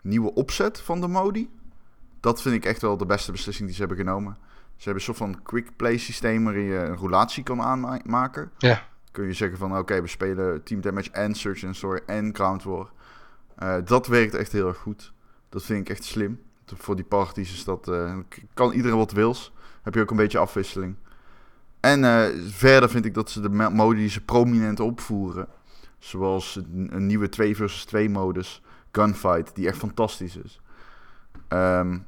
[0.03, 1.51] nieuwe opzet van de modi.
[2.25, 4.37] Dat vind ik echt wel de beste beslissing die ze hebben genomen.
[4.77, 8.51] Ze hebben een soort van quick play systeem waarin je een roulatie kan aanmaken.
[8.59, 8.87] Ja.
[9.11, 12.63] Kun je zeggen van oké, we spelen Team Damage en Search and Story en Ground
[12.63, 12.91] War.
[13.57, 15.13] Eh, dat werkt echt heel erg goed.
[15.49, 16.41] Dat vind ik echt slim.
[16.67, 17.89] Voor die parties is dat...
[17.89, 18.19] eh,
[18.55, 19.53] kan iedereen wat wils.
[19.83, 20.97] Heb je ook een beetje afwisseling.
[21.81, 25.49] En eh, verder vind ik dat ze de modi die ze prominent opvoeren...
[25.99, 28.63] Zoals een, een nieuwe 2 versus 2 modus.
[28.93, 30.61] Gunfight, die echt fantastisch is.
[31.49, 31.99] Ehm,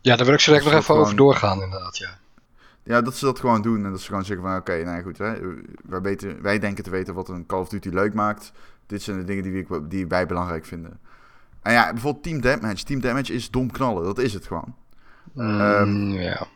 [0.00, 2.18] Ja, daar wil ik zo direct nog even over doorgaan inderdaad, ja.
[2.82, 3.84] Ja, dat ze dat gewoon doen.
[3.84, 5.34] En dat ze gewoon zeggen van, oké, nou goed, hè,
[5.84, 8.52] wij, weten, wij denken te weten wat een Call of Duty leuk maakt.
[8.86, 11.00] Dit zijn de dingen die, we, die wij belangrijk vinden.
[11.62, 12.82] En ja, bijvoorbeeld Team Deathmatch.
[12.82, 14.74] Team Deathmatch is dom knallen, dat is het gewoon.
[15.36, 16.46] Ehm, Mm, ja.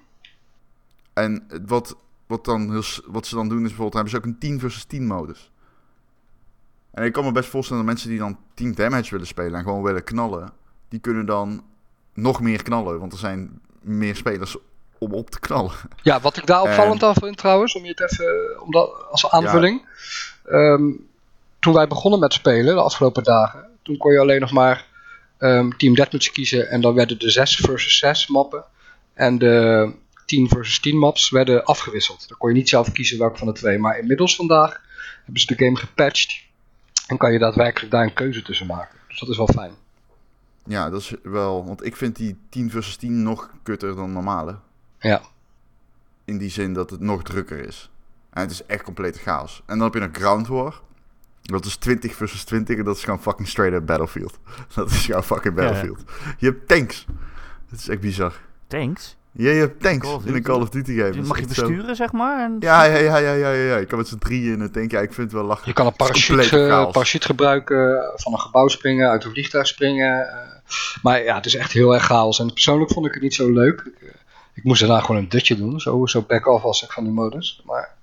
[1.13, 4.61] En wat, wat, dan wat ze dan doen is bijvoorbeeld, hebben ze ook een 10
[4.61, 5.53] versus 10 modus.
[6.91, 9.63] En ik kan me best voorstellen dat mensen die dan Team Damage willen spelen en
[9.63, 10.53] gewoon willen knallen,
[10.89, 11.65] die kunnen dan
[12.15, 14.57] nog meer knallen, want er zijn meer spelers
[14.99, 15.73] om op te knallen.
[16.03, 19.31] Ja, wat ik daar opvallend aan vind trouwens, om je het even om dat, als
[19.31, 19.87] aanvulling.
[20.45, 20.91] Ehm,
[21.59, 24.87] toen wij begonnen met spelen, de afgelopen dagen, toen kon je alleen nog maar
[25.39, 28.65] ehm, Team Deathmatch kiezen en dan werden de 6 versus 6 mappen
[29.15, 29.93] en de
[30.27, 32.29] 10 versus 10 maps werden afgewisseld.
[32.29, 34.81] Dan kon je niet zelf kiezen welke van de twee, maar inmiddels vandaag
[35.25, 36.43] hebben ze de game gepatcht
[37.07, 38.99] en kan je daadwerkelijk daar een keuze tussen maken.
[39.09, 39.73] Dus dat is wel fijn.
[40.67, 41.65] Ja, dat is wel.
[41.67, 44.57] Want ik vind die 10 versus 10 nog kutter dan normale.
[44.99, 45.21] Ja.
[46.25, 47.91] In die zin dat het nog drukker is.
[48.31, 49.63] En het is echt complete chaos.
[49.67, 50.81] En dan heb je een Ground War.
[51.43, 54.39] Dat is 20 versus 20 en dat is gewoon fucking straight up Battlefield.
[54.75, 55.69] Dat is gewoon fucking Ja, ja.
[55.69, 56.03] Battlefield.
[56.39, 57.07] Je hebt tanks.
[57.71, 58.33] Dat is echt bizar.
[58.67, 59.17] Tanks?
[59.33, 60.43] Ja, je hebt tanks Call in een.
[60.43, 61.23] Call of Duty game.
[61.23, 62.45] Mag je zo- besturen, zeg maar?
[62.45, 63.77] En Ja, ja, ja, ja, ja, ja, ja.
[63.77, 64.91] Ik kan met z'n drieën in een tank.
[64.91, 65.69] Ja, ik vind het wel lachen.
[65.69, 66.93] Je kan een parachute, chaos.
[66.93, 70.29] parachute gebruiken, van een gebouw springen, uit een vliegtuig springen.
[71.03, 72.39] Maar ja, het is echt heel erg chaos.
[72.39, 73.81] En persoonlijk vond ik het niet zo leuk.
[73.81, 74.15] Ik, eh,
[74.55, 75.81] ik moest daarna gewoon een dutje doen.
[75.81, 77.63] Zo, zo back-off als ik van die modus.
[77.65, 77.95] Maar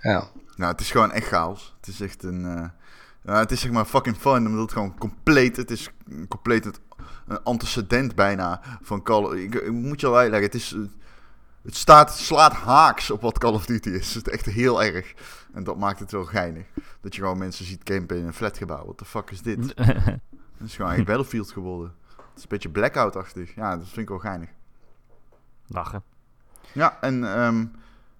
[0.00, 1.74] ja, Nou, het is gewoon echt chaos.
[1.80, 2.44] Het is echt een...
[2.44, 2.68] eh,
[3.24, 5.56] ja, het is zeg maar fucking fun, omdat het gewoon compleet...
[5.56, 6.80] Het is een compleet het,
[7.26, 10.76] een antecedent bijna van Call of ik, ik moet je al uitleggen, het is...
[11.62, 14.14] Het, staat, slaat haaks op wat Call of Duty is.
[14.14, 15.14] Het is echt heel erg.
[15.54, 16.64] En dat maakt het wel geinig.
[17.00, 18.82] Dat je gewoon mensen ziet campen in een flatgebouw.
[18.84, 19.74] What the fuck is dit?
[20.58, 21.94] Het is gewoon echt Battlefield geworden.
[22.16, 23.54] Het is een beetje blackout-achtig.
[23.54, 24.48] Ja, dat vind ik wel geinig.
[25.66, 26.02] Lachen.
[26.72, 27.64] Ja, en ehm,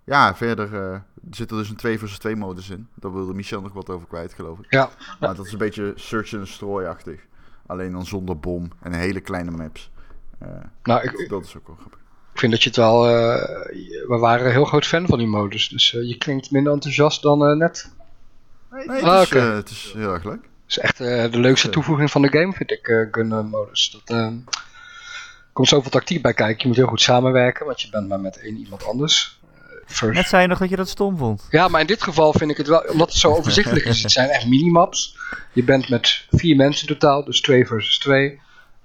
[0.05, 0.99] ja, verder eh,
[1.31, 2.89] zit er dus een 2 versus 2 modus in.
[2.95, 4.67] Daar wilde Michel nog wat over kwijt, geloof ik.
[4.69, 4.91] Ja.
[5.21, 7.21] Maar dat is een beetje search and destroy-achtig.
[7.67, 9.91] Alleen dan zonder bom en hele kleine maps.
[10.39, 10.49] Eh,
[10.83, 11.99] nou, ik, ik dat is ook wel grappig.
[12.35, 13.07] vind dat je het wel...
[13.09, 13.13] eh,
[14.09, 15.69] we waren een heel groot fan van die modus.
[15.69, 17.93] Dus je klinkt minder enthousiast dan eh, net.
[18.71, 20.49] Nee, het, Ah, is, eh, het is heel erg leuk.
[20.77, 23.91] Is echt eh, de leukste toevoeging van de game, vind ik, eh gun modus.
[23.91, 24.33] Dat, eh,
[25.53, 26.61] komt zoveel tactiek bij kijken.
[26.61, 29.39] Je moet heel goed samenwerken, want je bent maar met één iemand anders.
[29.55, 30.15] Eh, first.
[30.15, 31.47] Net zei je nog dat je dat stom vond.
[31.51, 34.03] Ja, maar in dit geval vind ik het wel, omdat het zo overzichtelijk is.
[34.03, 35.17] Het zijn echt minimaps.
[35.53, 38.41] Je bent met vier mensen in totaal, dus twee versus twee.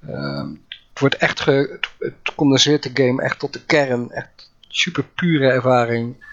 [0.08, 0.49] Ehm,
[0.89, 4.12] het wordt echt ge, het, het condenseert de game echt tot de kern.
[4.12, 6.23] Echt super pure ervaring.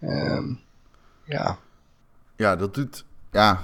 [0.00, 0.44] Ehm,
[1.24, 1.58] ja,
[2.36, 3.62] Ja, dat doet, ja,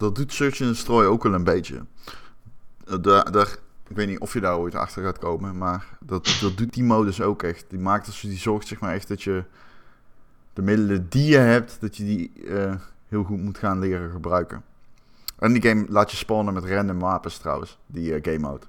[0.00, 1.84] dat doet Search and Destroy ook wel een beetje.
[2.86, 3.56] Eh, Daar, daar,
[3.88, 6.84] ik weet niet of je daar ooit achter gaat komen, maar dat, dat doet die
[6.84, 7.64] modus ook echt.
[7.68, 9.44] Die maakt dus, die zorgt zeg maar echt dat je
[10.52, 12.74] de middelen die je hebt, dat je die eh,
[13.08, 14.62] heel goed moet gaan leren gebruiken.
[15.38, 18.66] En die game laat je spawnen met random wapens trouwens, die eh, game mode.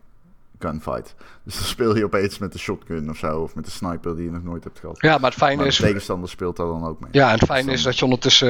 [0.60, 1.15] Gunfight.
[1.44, 4.26] Dus dan speel je opeens met de shotgun of zo, of met de sniper die
[4.26, 5.02] je nog nooit hebt gehad.
[5.02, 5.78] Ja, maar het fijne Maar de is...
[5.78, 7.10] tegenstander speelt daar dan ook mee.
[7.12, 8.48] Ja, en het fijne Dus is dat je ondertussen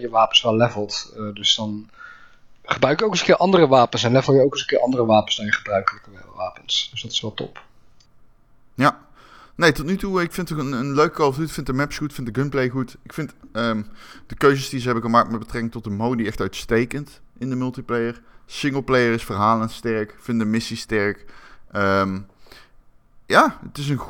[0.00, 1.14] je wapens wel levelt.
[1.34, 1.88] Dus dan
[2.64, 4.04] gebruik ook eens een keer andere wapens.
[4.04, 6.88] En level je ook eens een keer andere wapens dan je gebruikelijke wapens.
[6.90, 7.62] Dus dat is wel top.
[8.74, 9.02] Ja.
[9.56, 11.42] Nee, tot nu toe, ik vind het een, een leuke Call.
[11.42, 12.96] Ik vind de maps goed, vind de gunplay goed.
[13.02, 13.82] Ik vind ehm,
[14.26, 17.56] de keuzes die ze hebben gemaakt met betrekking tot de modi echt uitstekend in de
[17.56, 18.20] multiplayer.
[18.46, 21.24] Singleplayer is verhalend sterk, vind de missie sterk.
[21.72, 22.20] Ehm,
[23.34, 24.00] ja, het is een,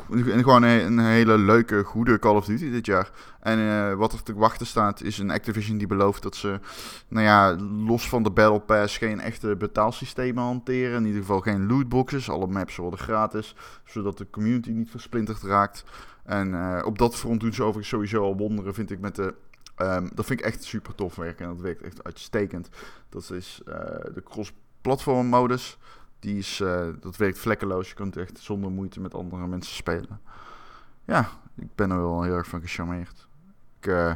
[0.43, 3.11] gewoon een, een hele leuke, goede Call of Duty dit jaar.
[3.39, 6.59] En eh, wat er te wachten staat is een Activision die belooft dat ze,
[7.07, 10.97] nou ja, los van de Battle Pass geen echte betaalsystemen hanteren.
[10.97, 12.29] In ieder geval geen lootboxes.
[12.29, 15.83] Alle maps worden gratis zodat de community niet versplinterd raakt.
[16.23, 19.33] En eh, op dat front doen ze overigens sowieso al wonderen, vind ik, met de...
[19.75, 22.69] ehm, dat vind ik echt super tof werken en dat werkt echt uitstekend.
[23.09, 23.75] Dat is eh,
[24.13, 25.77] de cross-platform modus.
[26.25, 27.89] Die is, eh, dat werkt vlekkeloos.
[27.89, 30.19] Je kunt echt zonder moeite met andere mensen spelen.
[31.03, 33.27] Ja, ik ben er wel heel erg van gecharmeerd.
[33.79, 34.13] Ik, eh,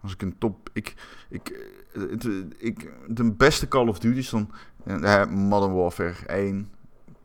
[0.00, 0.70] als ik een top...
[0.72, 0.94] Ik,
[1.28, 1.48] ik,
[1.92, 4.50] eh, het, ik, de beste Call of Duty's dan...
[4.84, 6.70] eh, Modern Warfare 1,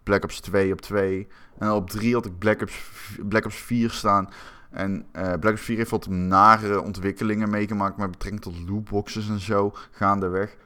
[0.04, 1.28] Black Ops 2 op 2...
[1.58, 2.90] En op 3 had ik Black Ops,
[3.28, 4.30] Black Ops 4 staan.
[4.70, 9.40] En eh, Black Ops 4 heeft wat nare ontwikkelingen meegemaakt met betrekking tot lootboxes en
[9.40, 10.58] zo, gaandeweg.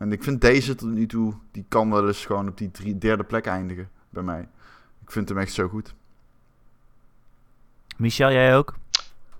[0.00, 2.98] En ik vind deze tot nu toe, die kan wel eens gewoon op die drie,
[2.98, 4.48] derde plek eindigen bij mij.
[5.04, 5.94] Ik vind hem echt zo goed.
[7.96, 8.74] Michel, jij ook?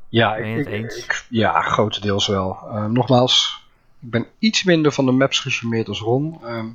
[0.08, 0.96] Ja, Ben je het eens?
[1.04, 2.58] ik- ja grotendeels wel.
[2.70, 3.66] Eh, nogmaals,
[4.00, 6.38] ik ben iets minder van de maps gecharmeerd als Ron.
[6.44, 6.66] Ehm,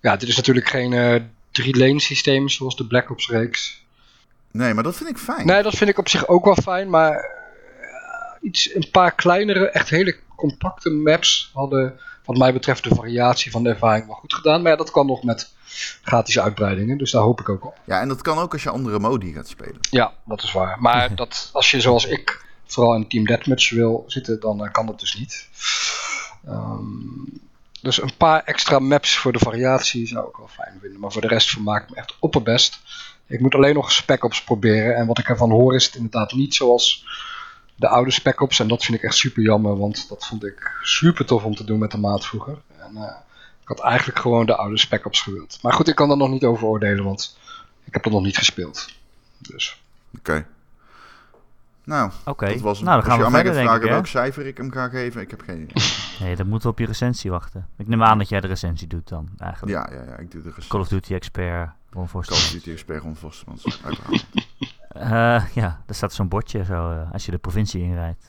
[0.00, 3.84] ja, dit is natuurlijk geen eh drie-lane systeem zoals de Black Ops reeks.
[4.50, 5.46] Nee, maar dat vind ik fijn.
[5.46, 9.68] Nee, dat vind ik op zich ook wel fijn, maar eh, iets, een paar kleinere,
[9.68, 14.34] echt hele compacte maps hadden wat mij betreft de variatie van de ervaring wel goed
[14.34, 14.62] gedaan.
[14.62, 15.52] Maar ja, dat kan nog met
[16.02, 17.78] gratis uitbreidingen, dus daar hoop ik ook op.
[17.84, 19.78] Ja, en dat kan ook als je andere modi gaat spelen.
[19.90, 20.80] Ja, dat is waar.
[20.80, 24.86] Maar dat, als je zoals ik vooral in Team Deathmatch wil zitten, dan eh, kan
[24.86, 25.48] dat dus niet.
[26.46, 26.86] Ehm,
[27.80, 31.00] dus een paar extra maps voor de variatie zou ik wel fijn vinden.
[31.00, 32.80] Maar voor de rest vermaak ik me echt opperbest.
[33.26, 34.96] Ik moet alleen nog Spec Ops proberen.
[34.96, 37.04] En wat ik ervan hoor is het inderdaad niet zoals
[37.82, 38.58] de oude Spec Ops.
[38.58, 41.64] En dat vind ik echt super jammer, want dat vond ik super tof om te
[41.64, 42.58] doen met de maat vroeger.
[42.78, 43.14] En eh,
[43.60, 45.58] ik had eigenlijk gewoon de oude Spec Ops gewild.
[45.62, 47.38] Maar goed, ik kan er nog niet over oordelen, want
[47.84, 48.88] ik heb dat nog niet gespeeld.
[49.38, 49.82] Dus...
[50.18, 50.46] Oké.
[51.84, 52.86] Nou, Oké, dat was hem.
[52.86, 53.88] nou dan gaan we verder ik, vragen hè?
[53.88, 55.84] welk cijfer ik hem ga geven, ik heb geen idee.
[56.20, 57.68] Nee, dan moeten we op je recensie wachten.
[57.78, 59.72] Ik neem aan dat jij de recensie doet dan, eigenlijk.
[59.72, 60.68] Ja, ja, ja, ik doe de rest.
[60.68, 62.50] Call of Duty Expert, Ron Call of.
[62.50, 64.26] Duty Expert Ron Vostermans, uiteraard.
[64.88, 68.26] Eh, ja, daar staat zo'n bordje zo, eh, als je de provincie inrijdt.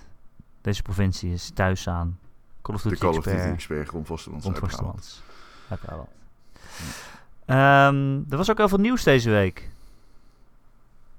[0.62, 2.19] Deze provincie is thuis aan
[2.62, 4.82] Call of De Duty Call of Duty Expert, Expert Ron Vostermans, Ron uiteraard.
[4.82, 5.21] Forstermans.
[5.69, 6.10] Uit Brabant.
[7.45, 9.69] Ehm, er was ook heel veel nieuws deze week.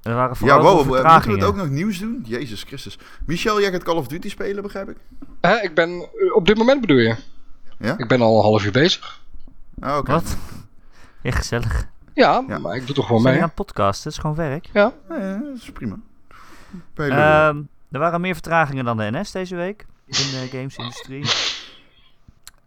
[0.03, 2.25] Er waren Ja, wow, we- moeten we het ook nog nieuws doen?
[2.27, 2.99] Jezus Christus.
[3.27, 4.97] Michel, jij gaat Call of Duty spelen, begrijp ik?
[5.41, 7.17] Hè, ik ben, eh, op dit moment bedoel je?
[7.79, 7.99] Ja?
[7.99, 9.21] Ik ben al een half uur bezig.
[9.81, 10.13] Ah, oké.
[10.13, 10.37] Wat?
[11.23, 11.87] Ja, gezellig.
[12.15, 12.59] Ja, Ja.
[12.59, 13.37] maar ik doe toch gewoon mee.
[13.37, 14.69] aan het podcasten, het is gewoon werk.
[14.73, 14.93] Ja.
[15.09, 15.97] Dat is prima.
[16.95, 21.25] Ehm, er waren meer vertragingen dan de NS deze week in de gamesindustrie.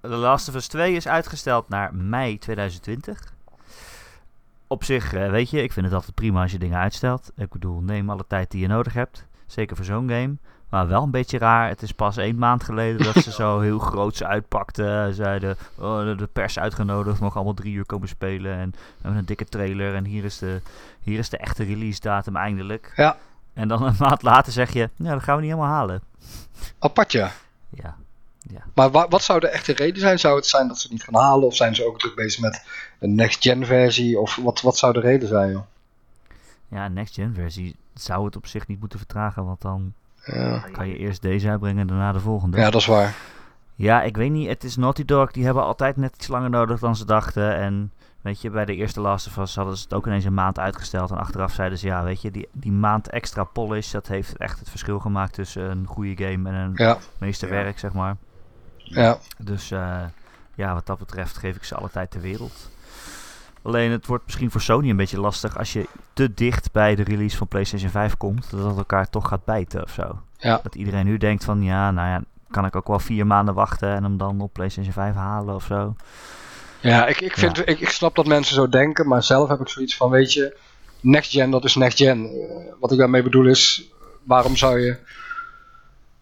[0.01, 3.33] The Last of Us 2 is uitgesteld naar mei 2020.
[4.67, 7.31] Op zich, eh, weet je, ik vind het altijd prima als je dingen uitstelt.
[7.35, 9.25] Ik bedoel, neem alle tijd die je nodig hebt.
[9.45, 10.35] Zeker voor zo'n game.
[10.69, 11.69] Maar wel een beetje raar.
[11.69, 15.13] Het is pas één maand geleden dat ze zo heel groots uitpakten.
[15.13, 18.57] Zeiden, oh, de- pers uitgenodigd, nog allemaal drie uur komen spelen.
[18.57, 19.95] En we hebben een dikke trailer.
[19.95, 20.61] En hier is de,
[21.01, 22.93] hier is de echte release datum eindelijk.
[22.95, 23.17] Ja.
[23.53, 26.01] En dan een maand later zeg je, ja, dat gaan we niet helemaal halen.
[26.79, 27.31] Apart ja.
[27.69, 27.95] Ja,
[28.73, 30.19] Maar wa- wat zou de echte reden zijn?
[30.19, 31.47] Zou het zijn dat ze het niet gaan halen?
[31.47, 32.65] Of zijn ze ook druk bezig met
[32.99, 34.19] een next-gen versie?
[34.19, 35.51] Of wat, wat zou de reden zijn?
[35.51, 35.61] Joh?
[36.67, 39.45] ja een next-gen versie zou het op zich niet moeten vertragen.
[39.45, 39.93] Want dan
[40.33, 40.63] Ja.
[40.71, 42.57] kan je eerst deze uitbrengen en daarna de volgende.
[42.57, 43.13] ja, dat is waar.
[43.75, 44.47] Ja, ik weet niet.
[44.47, 45.31] Het is Naughty Dog.
[45.31, 47.55] Die hebben altijd net iets langer nodig dan ze dachten.
[47.55, 50.33] En weet je, bij de eerste Last of Us hadden ze het ook ineens een
[50.33, 51.11] maand uitgesteld.
[51.11, 54.59] En achteraf zeiden ze, ja, weet je, die, die maand extra polish, dat heeft echt
[54.59, 58.15] het verschil gemaakt tussen een goede game en een Ja, meesterwerk, zeg maar.
[58.77, 59.17] ja.
[59.37, 59.97] Dus eh,
[60.55, 62.69] ja, wat dat betreft geef ik ze alle tijd ter wereld.
[63.67, 67.03] Alleen het wordt misschien voor Sony een beetje lastig als je te dicht bij de
[67.03, 70.21] release van PlayStation 5 komt, dat het elkaar toch gaat bijten of zo.
[70.37, 70.59] Ja.
[70.63, 73.95] Dat iedereen nu denkt van ja, nou ja, kan ik ook wel vier maanden wachten
[73.95, 75.95] en hem dan op PlayStation 5 halen of zo.
[76.81, 79.69] Ja, ik, ik, vind, ik, ik snap dat mensen zo denken, maar zelf heb ik
[79.69, 80.57] zoiets van, weet je,
[80.99, 82.25] next gen, dat is next gen.
[82.25, 83.91] Eh, wat ik daarmee bedoel is,
[84.23, 84.97] waarom zou je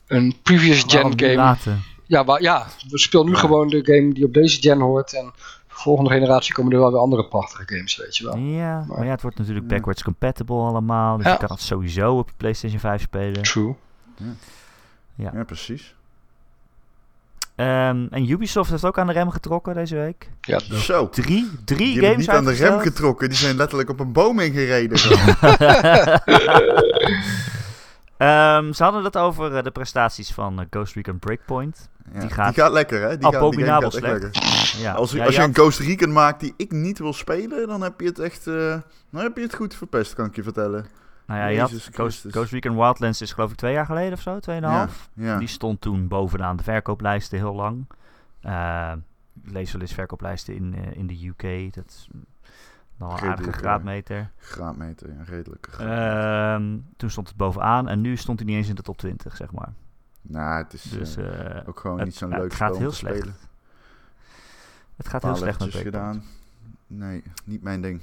[0.07, 1.35] een previous gen game...
[1.35, 1.83] laten?
[2.05, 3.37] Ja, waar, ja, we spelen nu Ja.
[3.37, 5.33] gewoon de game die op deze gen hoort en
[5.77, 8.37] volgende generatie komen er wel weer andere prachtige games, weet je wel.
[8.37, 9.73] Ja, maar ja, het wordt natuurlijk Ja.
[9.75, 11.17] backwards compatible allemaal.
[11.17, 11.31] Dus Ja.
[11.31, 13.43] je kan het sowieso op je PlayStation 5 spelen.
[13.43, 13.75] True.
[15.15, 15.95] Ja, precies.
[17.55, 20.29] Ehm, en Ubisoft heeft ook aan de rem getrokken deze week.
[20.41, 21.09] Ja, Zo.
[21.09, 23.29] Drie, drie Die hebben games niet aan de rem getrokken.
[23.29, 24.97] Die zijn letterlijk op een boom ingereden.
[28.17, 31.89] Ehm, ze hadden het over eh, de prestaties van eh, Ghost Recon Breakpoint.
[32.13, 33.17] Ja, Die gaat lekker, hè?
[33.17, 34.21] Die gaat, die gaat echt slecht.
[34.21, 34.81] lekker.
[34.81, 34.93] Ja.
[34.93, 37.81] Als, je- Ja, als je een Ghost Recon maakt die ik niet wil spelen, dan
[37.81, 38.47] heb je het echt...
[38.47, 38.53] eh,
[39.11, 40.85] dan heb je het goed verpest, kan ik je vertellen.
[41.27, 42.25] Nou ja, je had Jezus Ghost.
[42.29, 45.09] Ghost Recon Wildlands is geloof ik twee jaar geleden of zo, tweeënhalf.
[45.13, 45.37] Ja.
[45.37, 47.87] Die stond toen bovenaan de verkooplijsten heel lang.
[49.43, 51.73] Lees wel eens verkooplijsten in, eh, in de UK.
[51.73, 52.07] Dat is
[52.97, 54.31] nog een aardige graadmeter.
[54.37, 55.67] Graadmeter, ja, redelijk.
[55.79, 59.35] Ehm, toen stond het bovenaan en nu stond hij niet eens in de top 20,
[59.35, 59.73] zeg maar.
[60.21, 62.91] nou, het is Dus eh, eh, ook gewoon het, niet zo'n leuk het gaat heel
[62.91, 63.15] slecht.
[63.17, 63.35] spelen.
[64.95, 66.23] Het gaat heel slecht met gedaan.
[66.87, 68.01] Nee, niet mijn ding.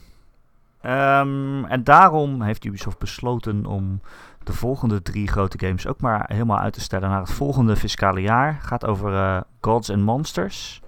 [0.80, 4.00] Ehm, en daarom heeft Ubisoft besloten om
[4.42, 8.20] de volgende drie grote games ook maar helemaal uit te stellen naar het volgende fiscale
[8.20, 8.54] jaar.
[8.60, 10.82] Gaat over eh, Gods and Monsters,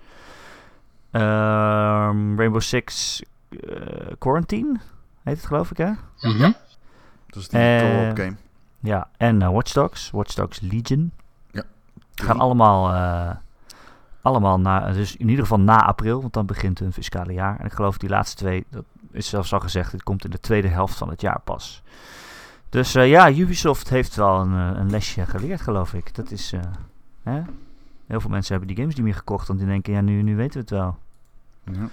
[1.10, 3.22] Ehm, Rainbow Six
[4.18, 4.76] Quarantine,
[5.22, 5.90] heet het geloof ik hè?
[6.20, 6.52] Mhm.
[7.26, 8.36] Dat is die Eh, co-op game.
[8.80, 11.12] Ja, en eh, Watch Dogs, Watch Dogs Legion.
[11.50, 11.62] Ja.
[12.14, 13.36] Gaan allemaal, eh,
[14.22, 17.58] allemaal na, dus in ieder geval na april, want dan begint hun fiscale jaar.
[17.58, 20.40] En ik geloof die laatste twee, dat is zelfs al gezegd, het komt in de
[20.40, 21.82] tweede helft van het jaar pas.
[22.68, 26.14] Dus eh, ja, Ubisoft heeft wel een, eh, een lesje geleerd, geloof ik.
[26.14, 26.60] Dat is, eh,
[27.22, 27.42] hè?
[28.06, 30.36] Heel veel mensen hebben die games niet meer gekocht, want die denken, ja, nu, nu
[30.36, 30.98] weten we het wel.
[31.64, 31.88] Ja.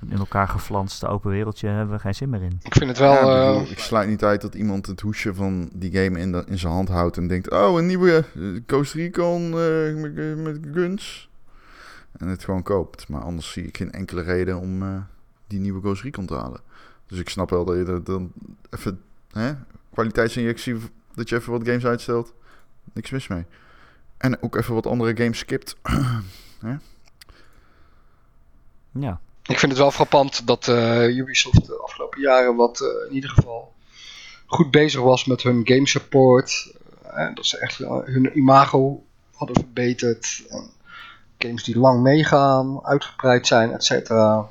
[0.00, 2.60] Zo'n in elkaar geflanste open wereldje hebben we geen zin meer in.
[2.62, 3.12] Ik vind het wel...
[3.12, 6.18] Ja, ik, eh, bedoel, ik sluit niet uit dat iemand het hoesje van die game
[6.20, 9.94] in, de- in zijn hand houdt en denkt: Oh, een nieuwe eh, Coast Recon eh,
[9.94, 11.30] met, eh, met guns.
[12.18, 13.08] En het gewoon koopt.
[13.08, 14.96] Maar anders zie ik geen enkele reden om eh,
[15.46, 16.60] die nieuwe Ghost Recon te halen.
[17.06, 18.32] Dus ik snap wel dat je er dan
[18.70, 19.00] even
[19.32, 19.52] hè,
[19.92, 20.76] kwaliteitsinjectie,
[21.14, 22.32] dat je even wat games uitstelt.
[22.92, 23.44] Niks mis mee.
[24.16, 25.76] En ook even wat andere games skipt.
[29.00, 33.14] Ja, Ik vind het wel frappant dat eh, Ubisoft de afgelopen jaren wat eh, in
[33.14, 33.72] ieder geval
[34.46, 36.72] goed bezig was met hun game support.
[37.02, 40.42] Eh, dat ze echt hun imago hadden verbeterd.
[40.48, 40.70] En
[41.38, 44.48] games die lang meegaan, uitgebreid zijn, et cetera.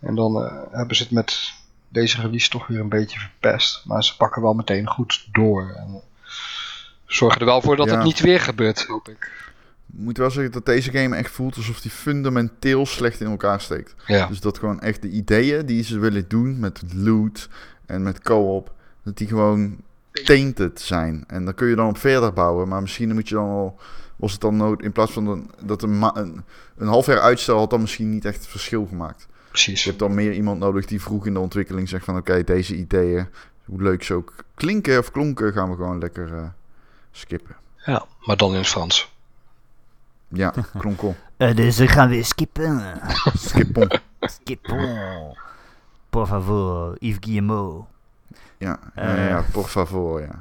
[0.00, 1.52] En dan hebben ze het met
[1.88, 3.82] deze release toch weer een beetje verpest.
[3.84, 5.74] Maar ze pakken wel meteen goed door.
[5.76, 6.00] En
[7.06, 7.94] zorgen er wel voor dat Ja.
[7.94, 9.49] het niet weer gebeurt, hoop ik.
[9.92, 13.60] Ik moet wel zeggen dat deze game echt voelt alsof die fundamenteel slecht in elkaar
[13.60, 13.94] steekt.
[14.06, 14.26] Ja.
[14.26, 17.48] Dus dat gewoon echt de ideeën die ze willen doen met loot
[17.86, 18.72] en met co-op,
[19.04, 19.76] dat die gewoon
[20.24, 21.24] tainted zijn.
[21.26, 23.78] En dan kun je dan op verder bouwen, maar misschien moet je dan al,
[24.16, 26.02] was het dan nood, in plaats van een, dat een,
[26.76, 29.28] een half jaar uitstel had dan misschien niet echt het verschil gemaakt.
[29.48, 29.82] Precies.
[29.82, 32.76] Je hebt dan meer iemand nodig die vroeg in de ontwikkeling zegt van oké, deze
[32.76, 33.26] ideeën,
[33.64, 36.42] hoe leuk ze ook klinken of klonken, gaan we gewoon lekker eh,
[37.10, 37.56] skippen.
[37.76, 39.12] Ja, maar dan in het Frans.
[40.32, 41.16] Ja, klonkel.
[41.36, 43.00] Eh, dus we gaan weer skippen.
[43.36, 43.90] Skippon.
[44.20, 45.36] Skippon.
[46.10, 47.84] Por favor, Yves Guillemot.
[48.58, 49.28] Ja, ja, Eh.
[49.28, 50.40] ja, por favor, ja.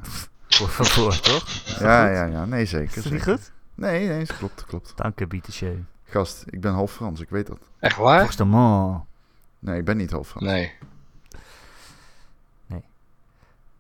[0.60, 1.48] Por favor, toch?
[1.80, 2.98] Ja, ja, ja, nee zeker.
[2.98, 3.38] Is dat niet zeker.
[3.38, 3.52] goed?
[3.76, 4.94] Nee, nee, dat klopt, klopt.
[4.96, 5.76] Dank u, Bietesje.
[6.04, 7.60] Gast, ik ben half Frans, ik weet dat.
[7.80, 8.24] Echt waar?
[8.26, 9.04] Justement.
[9.60, 10.46] Nee, ik ben niet half Frans.
[10.46, 10.74] Nee.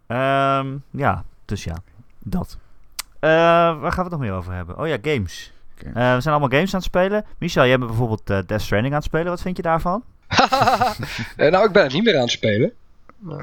[0.08, 1.76] Ehm, ja, dus ja,
[2.19, 2.58] dat.
[3.19, 3.30] Eh,
[3.80, 4.78] waar gaan we het nog meer over hebben?
[4.78, 5.54] Oh ja, games.
[5.83, 7.25] Eh, we zijn allemaal games aan het spelen.
[7.37, 9.27] Michel, jij bent bijvoorbeeld eh, Death Stranding aan het spelen.
[9.27, 10.03] Wat vind je daarvan?
[11.37, 12.73] Eh, nou, ik ben het niet meer aan het spelen.
[13.29, 13.37] Eh,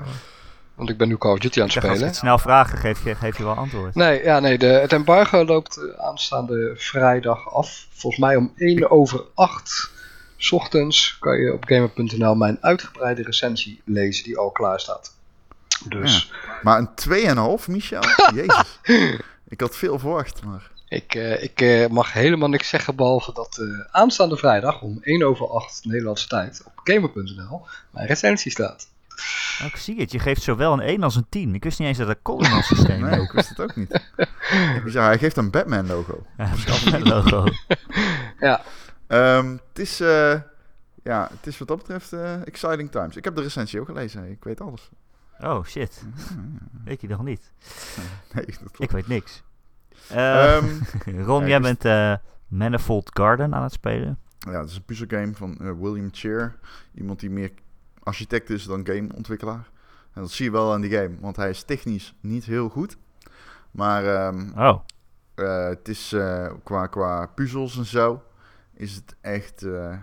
[0.75, 2.13] want ik ben nu Call of Duty aan het zeg, als ik spelen.
[2.15, 3.95] het snel vragen, geef je, geef je wel antwoord.
[3.95, 7.87] Nee, ja, nee de, het embargo loopt aanstaande vrijdag af.
[7.91, 9.91] Volgens mij om 1 over 8
[10.37, 15.15] 's ochtends kan je op gamer.nl mijn uitgebreide recensie lezen die al klaar staat.
[15.89, 16.33] Dus
[16.63, 18.03] Maar een 2,5, Michel?
[18.35, 18.79] Jezus.
[19.49, 20.71] Ik had veel verwacht, maar...
[20.89, 25.23] ik, eh, ik eh, mag helemaal niks zeggen behalve dat eh, aanstaande vrijdag om 1
[25.23, 28.89] over 8 Nederlandse tijd op gamer.nl mijn recensie staat.
[29.61, 30.13] Oh, ik zie het.
[30.13, 31.55] Je geeft zowel een 1 als een 10.
[31.55, 34.01] Ik wist niet eens dat er Colin systeem Nee, ik wist het ook niet.
[34.85, 36.27] Bizar, hij geeft een Batman-logo.
[36.37, 37.45] Ja, het logo.
[38.41, 38.63] Ja,
[39.07, 40.01] Ehm, het is...
[40.01, 40.41] eh,
[41.03, 43.17] ja, het is wat dat betreft eh, exciting times.
[43.17, 44.91] Ik heb de recensie ook gelezen, ik weet alles.
[45.41, 46.03] Oh, shit.
[46.85, 47.53] Weet je nog niet?
[48.35, 48.75] Nee, dat.
[48.79, 49.43] Ik weet niks.
[50.11, 50.65] Eh, Ehm,
[51.27, 52.15] Ron, ja, jij bent eh,
[52.49, 54.19] Manifold Garden aan het spelen.
[54.39, 56.57] ja, het is een puzzelgame van eh, William Cheer.
[56.95, 57.51] Iemand die meer
[58.03, 59.69] architect is dan gameontwikkelaar.
[60.13, 62.97] En dat zie je wel aan die game, want hij is technisch niet heel goed.
[63.71, 64.81] Maar ehm, Oh,
[65.35, 68.23] eh, het is eh, qua, qua puzzels en zo,
[68.75, 69.99] is het echt, eh,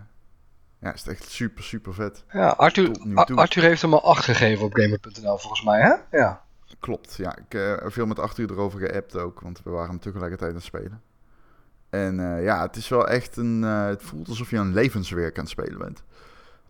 [0.80, 2.24] ja, is het echt super, super vet.
[2.32, 2.90] Ja, Arthur.
[3.36, 6.18] Arthur heeft hem al 8 gegeven op Gamer.nl volgens mij, hè?
[6.18, 6.43] Ja.
[6.80, 7.36] Klopt, ja.
[7.38, 10.56] Ik heb veel met acht uur erover geappt ook, want we waren hem tegelijkertijd aan
[10.56, 11.02] het spelen.
[11.90, 13.64] En eh, ja, het is wel echt een...
[13.64, 16.04] eh, het voelt alsof je een levenswerk aan het spelen bent.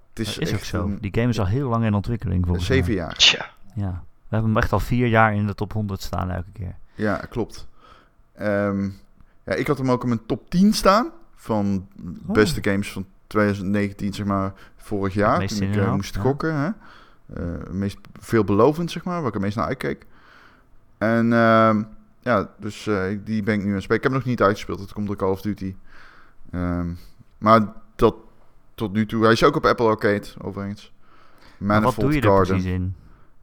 [0.10, 0.84] Het is, echt zo.
[0.86, 2.78] een- Die game is al heel lang in ontwikkeling volgens mij.
[2.78, 3.14] zeven jaar.
[3.16, 3.49] Tja.
[3.76, 4.04] Ja.
[4.28, 6.76] We hebben hem echt al vier jaar in de top 100 staan elke keer.
[6.95, 7.68] Ja, klopt.
[8.34, 8.84] Ehm,
[9.43, 11.88] ja, ik had hem ook in mijn top 10 staan van
[12.28, 12.34] Oh.
[12.34, 15.47] beste games van 2019, zeg maar, vorig jaar.
[15.47, 16.22] Toen ik eh, moest ja.
[16.22, 16.56] gokken.
[16.56, 16.70] Hè?
[17.26, 20.05] Eh, meest veelbelovend, zeg maar, waar ik het meest naar uitkeek.
[20.97, 21.84] En ehm,
[22.21, 23.97] ja, dus eh, die ben ik nu aan het spelen.
[23.97, 25.76] Ik heb hem nog niet uitgespeeld, dat komt door Call of Duty.
[26.51, 26.88] Ehm,
[27.38, 28.15] maar dat
[28.76, 29.24] tot nu toe...
[29.24, 30.93] Hij is ook op Apple Arcade, overigens.
[31.57, 32.53] Maar wat Manifold doe je er Garden.
[32.55, 32.95] precies in?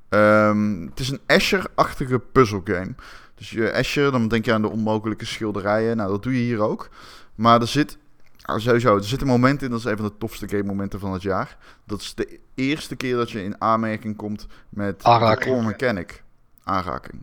[0.08, 2.94] Ehm, het is een Asher-achtige puzzelgame.
[3.34, 5.96] Dus je Asher, dan denk je aan de onmogelijke schilderijen.
[5.96, 6.88] Nou, dat doe je hier ook.
[7.34, 7.98] Maar er zit,
[8.42, 11.00] ah, sowieso, er zit een moment in, dat is een van de tofste game momenten
[11.00, 11.56] van het jaar.
[11.84, 15.44] Dat is de eerste keer dat je in aanmerking komt met Aanraking.
[15.44, 16.22] de core mechanic.
[16.64, 17.22] Aanraking.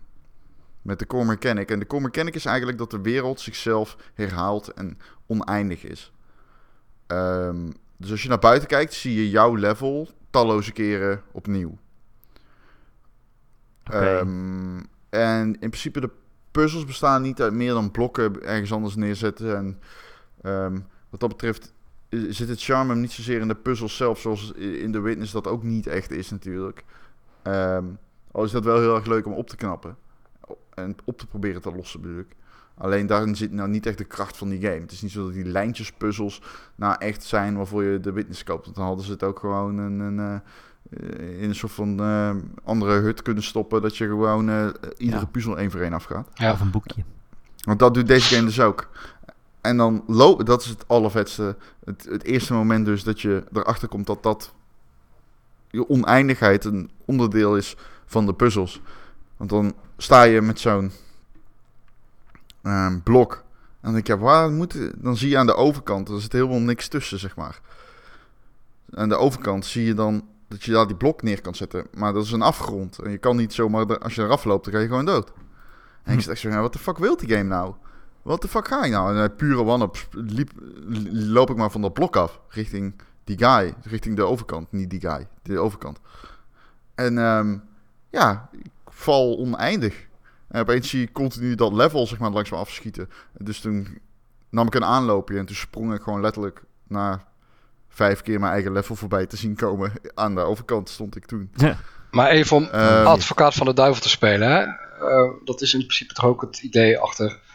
[0.82, 1.72] Met de core mechanic.
[1.72, 6.12] En de core mechanic is eigenlijk dat de wereld zichzelf herhaalt en oneindig is.
[7.08, 11.78] Ehm, dus als je naar buiten kijkt, zie je jouw level talloze keren opnieuw.
[13.84, 16.10] Ehm, en in principe de
[16.52, 19.56] puzzels bestaan niet uit meer dan blokken ergens anders neerzetten.
[19.56, 19.80] En
[20.42, 21.74] ehm, wat dat betreft
[22.14, 25.32] i- zit het charme hem niet zozeer in de puzzels zelf, zoals in The Witness
[25.32, 26.84] dat ook niet echt is natuurlijk.
[27.42, 27.86] Ehm,
[28.32, 29.98] al is dat wel heel erg leuk om op te knappen.
[30.74, 32.36] En op te proberen te lossen bedoel ik.
[32.78, 34.80] Alleen daarin zit nou niet echt de kracht van die game.
[34.82, 36.42] Het is niet zo dat die lijntjespuzzels
[36.76, 38.64] nou echt zijn waarvoor je de witness koopt.
[38.64, 40.36] Want dan hadden ze het ook gewoon een, een, eh,
[41.20, 43.82] eh, in een soort van eh, andere hut kunnen stoppen.
[43.82, 45.26] Dat je gewoon eh, iedere Ja.
[45.28, 46.30] puzzel één voor één afgaat.
[46.34, 46.52] Ja.
[46.52, 47.04] Of een boekje.
[47.62, 48.90] Want dat doet deze game dus ook.
[49.62, 51.56] En dan lopen, dat is het allervetste.
[51.86, 54.54] Het, het eerste moment dus dat je erachter komt dat dat
[55.70, 58.82] je oneindigheid een onderdeel is van de puzzels.
[59.38, 60.92] Want dan sta je met zo'n
[62.62, 63.34] ehm, blok.
[63.34, 63.44] En
[63.82, 66.60] dan denk je, waar moet het- Dan zie je aan de overkant, er zit helemaal
[66.60, 67.60] niks tussen, zeg maar.
[68.94, 71.88] Aan de overkant zie je dan dat je daar die blok neer kan zetten.
[71.94, 73.00] Maar dat is een afgrond.
[73.00, 75.32] En je kan niet zomaar, als je eraf loopt, dan ga je gewoon dood.
[76.04, 77.74] En ik zit echt zo, ja, wat de fuck wil die game nou?
[78.28, 79.16] Wat de fuck ga je nou?
[79.16, 79.98] En eh, pure one-up
[81.12, 82.40] loop ik maar van dat blok af.
[82.50, 83.74] Richting die guy.
[83.84, 84.72] Richting de overkant.
[84.72, 85.28] Niet die guy.
[85.42, 86.00] De overkant.
[86.96, 87.58] En ehm,
[88.10, 90.08] ja, ik val oneindig.
[90.48, 93.10] En opeens zie je continu dat level zeg maar langs me afschieten.
[93.38, 94.00] Dus toen
[94.50, 95.38] nam ik een aanloopje.
[95.38, 97.28] En toen sprong ik gewoon letterlijk na
[97.90, 99.92] vijf keer mijn eigen level voorbij te zien komen.
[100.14, 101.52] Aan de overkant stond ik toen.
[102.12, 104.62] Maar even om Ehm, advocaat van de duivel te spelen, hè?
[104.62, 107.46] Eh, dat is in principe toch ook het idee achter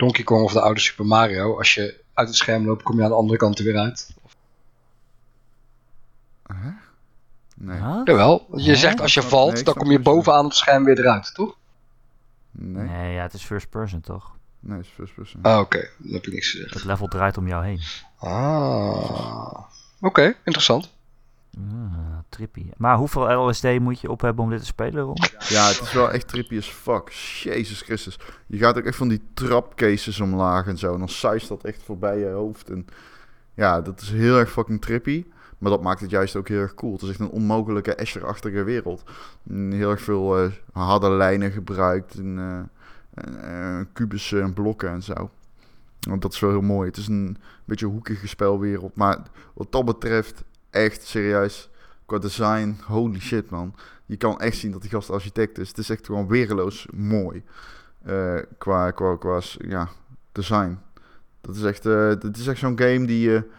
[0.00, 1.58] Donkey Kong of de oude Super Mario.
[1.58, 4.10] Als je uit het scherm loopt, kom je aan de andere kant er weer uit.
[7.56, 7.78] Nee.
[7.78, 8.00] Huh?
[8.04, 11.56] Jawel, je zegt als je valt, dan kom je bovenaan het scherm weer eruit, toch?
[12.50, 12.88] Nee.
[12.88, 14.36] Nee, ja, het is first person toch?
[14.60, 15.42] Nee, het is first person.
[15.42, 16.74] Ah, oké, dan heb ik niks gezegd.
[16.74, 17.80] Het level draait om jou heen.
[18.18, 19.58] Ah,
[20.00, 20.90] oké, interessant.
[21.56, 22.70] Ah, trippy.
[22.76, 25.16] Maar hoeveel LSD moet je op hebben om dit te spelen, Ron?
[25.48, 27.08] Ja, het is wel echt trippy as fuck.
[27.42, 28.18] Jezus Christus.
[28.46, 30.92] Je gaat ook echt van die trapcases omlaag en zo.
[30.92, 32.70] En dan suist dat echt voorbij je hoofd.
[32.70, 32.86] En
[33.54, 35.24] ja, dat is heel erg fucking trippy.
[35.60, 36.92] Maar dat maakt het juist ook heel erg cool.
[36.92, 39.02] Het is echt een onmogelijke Asher-achtige wereld.
[39.48, 42.14] En heel erg veel eh, harde lijnen gebruikt.
[42.14, 45.30] En, eh, en, eh, kubussen en blokken en zo.
[46.00, 46.88] Want dat is wel heel mooi.
[46.88, 48.96] Het is een beetje hoekige spelwereld.
[48.96, 49.18] Maar
[49.54, 51.70] wat dat betreft, echt serieus.
[52.10, 53.74] Qua design, holy shit man
[54.06, 55.68] je kan echt zien dat die gast architect is.
[55.68, 57.42] Het is echt gewoon weerloos mooi.
[58.04, 59.88] Eh, qua, qua, qua ja,
[60.32, 60.78] design.
[61.40, 63.50] Dat is echt, eh dat is echt zo'n game die je...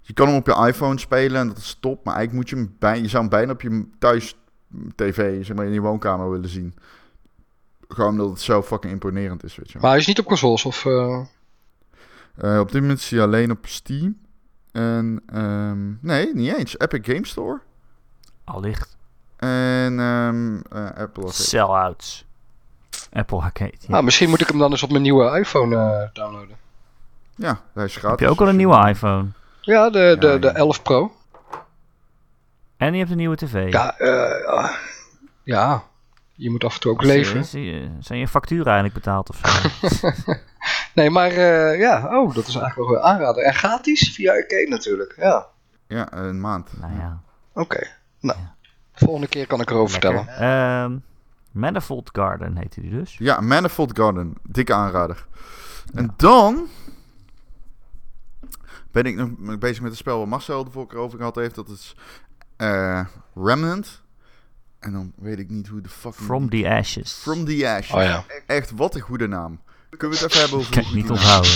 [0.00, 2.04] je kan hem op je iPhone spelen en dat is top.
[2.04, 4.36] Maar eigenlijk moet je hem bij, je zou hem bijna op je thuis
[4.94, 6.74] tv, zeg maar in je woonkamer willen zien.
[7.88, 9.78] Gewoon omdat het zo fucking imponerend is, weet je.
[9.80, 10.86] Maar hij is niet op consoles of...
[10.86, 11.20] eh,
[12.36, 14.16] Eh, op dit moment is hij alleen op Steam.
[14.76, 16.78] En, ehm, nee, niet eens.
[16.78, 17.60] Epic Game Store.
[18.44, 18.96] Allicht.
[19.36, 21.32] En ehm, eh, Apple Arcade.
[21.32, 22.24] Sellouts.
[23.12, 23.72] Apple Arcade.
[23.78, 23.86] Ja.
[23.90, 26.56] Nou, misschien moet ik hem dan eens op mijn nieuwe iPhone eh, downloaden.
[27.34, 28.10] Ja, hij is gratis.
[28.10, 29.26] Heb je ook al een nieuwe iPhone?
[29.60, 30.52] Ja, de, de, Ja, de ja.
[30.54, 31.12] 11 Pro.
[32.76, 33.72] En je hebt een nieuwe tv.
[33.72, 34.70] Ja, eh,
[35.42, 35.82] ja.
[36.36, 37.38] Je moet af en toe ook Is, leven.
[37.40, 37.50] is,
[38.06, 40.34] zijn je facturen eigenlijk betaald of zo?
[40.94, 43.42] Nee, maar eh, ja, oh, dat is eigenlijk wel een aanrader.
[43.42, 45.14] En gratis via Arcade natuurlijk.
[45.16, 45.46] Ja,
[45.86, 46.70] Ja, een maand.
[46.80, 47.20] nou ja.
[47.52, 47.86] oké.
[48.20, 48.54] Nou, Ja.
[48.92, 50.24] volgende keer kan ik erover Lekker.
[50.24, 50.82] vertellen.
[50.84, 50.98] Ehm,
[51.50, 53.16] Manifold Garden heette die dus.
[53.18, 54.34] Ja, Manifold Garden.
[54.42, 55.26] Dikke aanrader.
[55.94, 56.66] En dan
[58.92, 61.54] ben ik nog bezig met een spel waar Marcel de vorige keer over gehad heeft.
[61.54, 61.96] Dat is
[62.56, 64.02] eh, Remnant.
[64.86, 66.14] En dan weet ik niet hoe de fuck...
[66.14, 67.12] From the Ashes.
[67.12, 67.94] From the Ashes.
[67.96, 68.24] Oh ja.
[68.46, 69.60] Echt, wat een goede naam.
[69.90, 71.50] Kunnen we het even hebben over Kan ik niet onthouden.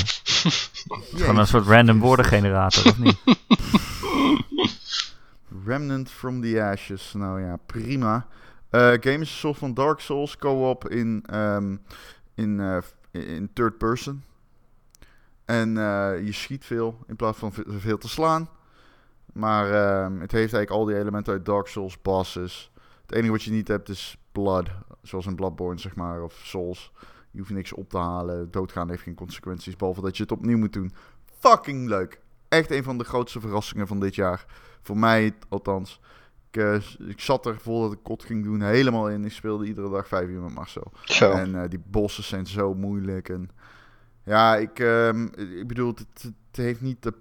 [1.17, 3.19] Gewoon een soort random woordengenerator, of niet?
[5.67, 7.13] Remnant from the Ashes.
[7.13, 8.27] Nou ja, prima.
[8.71, 11.77] Eh game is een soort van Dark Souls co-op in, ehm,
[12.35, 12.79] in, eh,
[13.11, 14.23] in third person.
[15.45, 18.49] En eh, je schiet veel in plaats van ve- veel te slaan.
[19.33, 22.71] Maar ehm, het heeft eigenlijk al die elementen uit Dark Souls, bosses.
[23.11, 24.69] Het enige wat je niet hebt is blood.
[25.03, 26.23] Zoals in Bloodborne, zeg maar.
[26.23, 26.93] Of Souls.
[27.31, 28.51] Je hoeft niks op te halen.
[28.51, 29.77] Doodgaan heeft geen consequenties.
[29.77, 30.93] Behalve dat je het opnieuw moet doen.
[31.39, 32.21] Fucking leuk.
[32.49, 34.45] Echt een van de grootste verrassingen van dit jaar.
[34.83, 36.01] Voor mij althans.
[36.51, 39.25] Ik, eh, ik zat er voordat ik kot ging doen helemaal in.
[39.25, 40.93] Ik speelde iedere dag vijf uur met Marcel.
[41.05, 41.31] Zo.
[41.31, 43.29] En eh, die bossen zijn zo moeilijk.
[43.29, 43.51] En
[44.25, 45.25] ja, ik, ehm,
[45.59, 47.15] ik bedoel, het, het, het heeft niet de.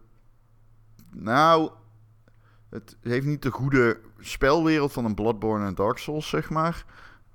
[1.11, 1.71] Nou,
[2.69, 6.85] het heeft niet de goede spelwereld van een Bloodborne en Dark Souls, zeg maar.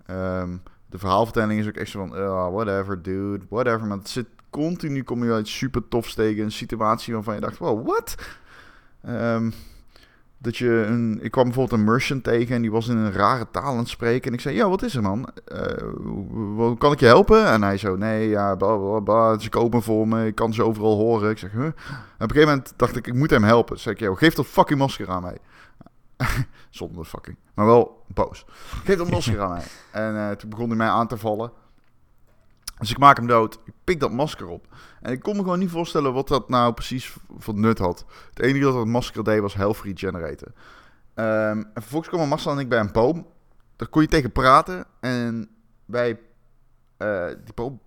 [0.06, 0.56] Ehm,
[0.86, 3.86] de verhaalvertelling is ook echt zo van, "Ah, whatever, dude, whatever.
[3.86, 6.44] Maar het zit continu, kom je uit super tof steken.
[6.44, 8.14] Een situatie waarvan je dacht, wow, what?
[9.02, 9.50] Ehm,
[10.44, 13.46] dat je een, ik kwam bijvoorbeeld een merchant tegen en die was in een rare
[13.50, 14.28] taal aan het spreken.
[14.28, 15.28] En ik zei, ja, wat is er man?
[16.56, 17.46] Hoe kan ik je helpen?
[17.46, 20.62] En hij zo, nee, ja, bla bla bla, ze kopen voor me, ik kan ze
[20.62, 21.30] overal horen.
[21.30, 21.64] Ik zeg, huh?
[21.64, 21.74] En op
[22.16, 23.78] een gegeven moment dacht ik, ik moet hem helpen.
[23.78, 25.38] Zeg ik, geef dat fucking masker aan mij.
[26.70, 28.44] Zonder fucking, maar wel boos.
[28.84, 29.64] Geef dat masker aan mij.
[29.90, 31.52] En eh, toen begon hij mij aan te vallen.
[32.78, 33.58] Dus ik maak hem dood.
[33.64, 34.66] Ik pik dat masker op.
[35.04, 38.04] En ik kon me gewoon niet voorstellen wat dat nou precies voor nut had.
[38.28, 40.54] Het enige dat het masker deed was health regeneraten.
[41.14, 43.26] Ehm, en vervolgens kwamen Marcel en ik bij een boom.
[43.76, 44.86] Daar kon je tegen praten.
[45.00, 45.48] En
[45.84, 46.20] wij...
[46.96, 47.80] eh, die boom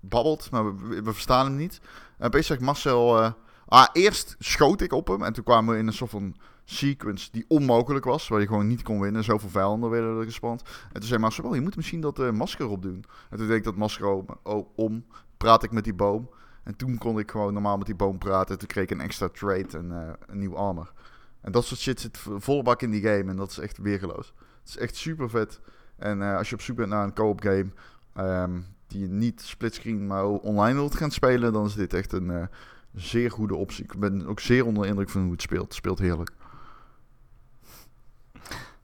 [0.00, 1.80] babbelt, maar we, verstaan hem niet.
[2.18, 3.22] En opeens zegt Marcel...
[3.22, 3.30] eh,
[3.66, 5.22] ah, eerst schoot ik op hem.
[5.22, 8.28] En toen kwamen we in een soort van sequence die onmogelijk was.
[8.28, 9.24] Waar je gewoon niet kon winnen.
[9.24, 10.62] Zoveel vijanden werden er gespand.
[10.92, 13.04] En toen zei Marcel, oh, je moet misschien dat eh, masker opdoen.
[13.30, 14.26] En toen deed ik dat masker om,
[14.74, 15.04] om.
[15.36, 16.28] Praat ik met die boom.
[16.66, 18.58] En toen kon ik gewoon normaal met die boom praten.
[18.58, 20.92] Toen kreeg ik een extra trait en eh, een nieuw armor.
[21.40, 23.30] En dat soort shit zit vo- volle bak in die game.
[23.30, 24.34] En dat is echt weergeloos.
[24.60, 25.60] Het is echt super vet.
[25.96, 27.66] En eh, als je op zoek bent naar een co-op game...
[28.14, 31.52] ehm, die je niet splitscreen, maar online wilt gaan spelen...
[31.52, 32.46] dan is dit echt een eh,
[32.94, 33.84] zeer goede optie.
[33.84, 35.64] Ik ben ook zeer onder de indruk van hoe het speelt.
[35.64, 36.30] Het speelt heerlijk.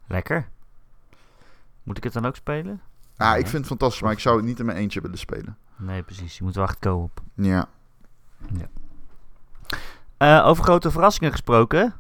[0.07, 0.49] Lekker.
[1.83, 2.81] Moet ik het dan ook spelen?
[3.17, 3.37] Ja, Ja.
[3.37, 5.57] ik vind het fantastisch, maar ik zou het niet in mijn eentje willen spelen.
[5.77, 6.39] Nee, precies.
[6.39, 7.21] Je moet wel echt co-op.
[7.35, 7.69] Ja.
[10.17, 11.95] Eh, over grote verrassingen gesproken.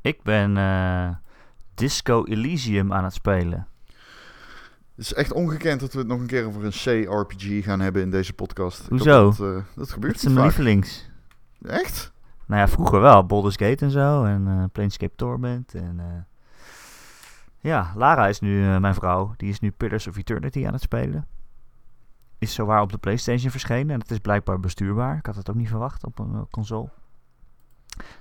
[0.00, 1.08] Ik ben eh,
[1.74, 3.66] Disco Elysium aan het spelen.
[4.94, 6.70] Het is echt ongekend dat we het nog een keer over een
[7.06, 8.86] C-RPG gaan hebben in deze podcast.
[8.88, 9.24] Hoezo?
[9.24, 11.10] Dat, eh, dat gebeurt Het is mijn lievelings.
[11.62, 12.12] Echt?
[12.46, 13.26] Nou ja, vroeger wel.
[13.26, 14.24] Baldur's Gate en zo.
[14.24, 15.74] En Planescape Torment.
[15.74, 16.26] En,
[17.60, 19.34] ja, Lara is nu eh, mijn vrouw.
[19.36, 21.26] Die is nu Pillars of Eternity aan het spelen.
[22.38, 23.90] Is zowaar op de PlayStation verschenen.
[23.90, 25.16] En het is blijkbaar bestuurbaar.
[25.16, 26.88] Ik had het ook niet verwacht op een eh, console.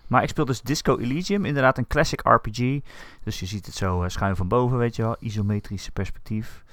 [0.08, 1.46] Maar ik speel dus Disco Elysium.
[1.46, 2.80] Inderdaad een classic RPG.
[3.24, 5.16] Dus je ziet het zo eh, schuin van boven, weet je wel.
[5.20, 6.64] Isometrische perspectief.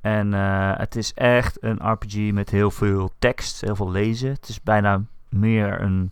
[0.00, 0.32] En
[0.78, 3.60] het is echt een RPG met heel veel tekst.
[3.60, 4.30] Heel veel lezen.
[4.30, 6.10] Het is bijna meer een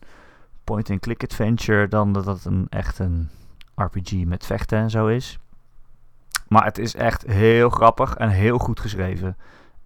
[0.65, 3.29] point-and-click adventure dan dat het een echt een
[3.75, 5.39] RPG met vechten en zo is.
[6.55, 9.37] Maar het is echt heel grappig en heel goed geschreven.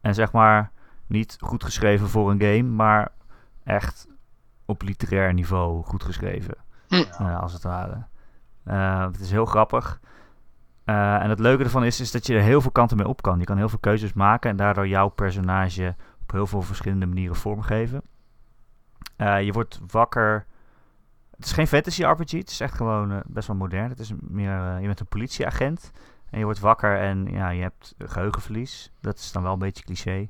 [0.00, 0.70] En zeg maar
[1.06, 3.08] niet goed geschreven voor een game, maar
[3.64, 4.08] echt
[4.64, 6.54] op literair niveau goed geschreven.
[6.88, 6.94] Hm.
[6.94, 8.04] Eh, als het ware.
[8.64, 10.00] Eh, het is heel grappig.
[10.84, 13.22] Eh, en het leuke ervan is, is dat je er heel veel kanten mee op
[13.22, 13.38] kan.
[13.38, 17.36] Je kan heel veel keuzes maken en daardoor jouw personage op heel veel verschillende manieren
[17.36, 18.02] vormgeven.
[19.16, 20.46] Je wordt wakker.
[21.36, 23.88] Het is geen fantasy RPG, het is echt gewoon best wel modern.
[23.88, 25.92] Het is meer, je bent een politieagent
[26.30, 28.92] en je wordt wakker en ja, je hebt geheugenverlies.
[29.00, 30.28] Dat is dan wel een beetje cliché.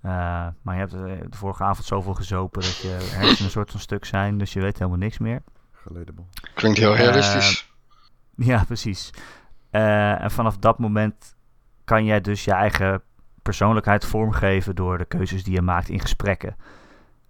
[0.00, 1.00] Eh, maar je hebt eh,
[1.30, 4.60] de vorige avond zoveel gezopen dat je hersenen een soort van stuk zijn, dus je
[4.60, 5.42] weet helemaal niks meer.
[5.72, 6.24] Geledable.
[6.54, 7.72] Klinkt heel realistisch.
[8.36, 9.10] Ja, precies.
[9.70, 11.34] Eh, en vanaf dat moment
[11.84, 13.02] kan jij dus je eigen
[13.42, 16.56] persoonlijkheid vormgeven door de keuzes die je maakt in gesprekken.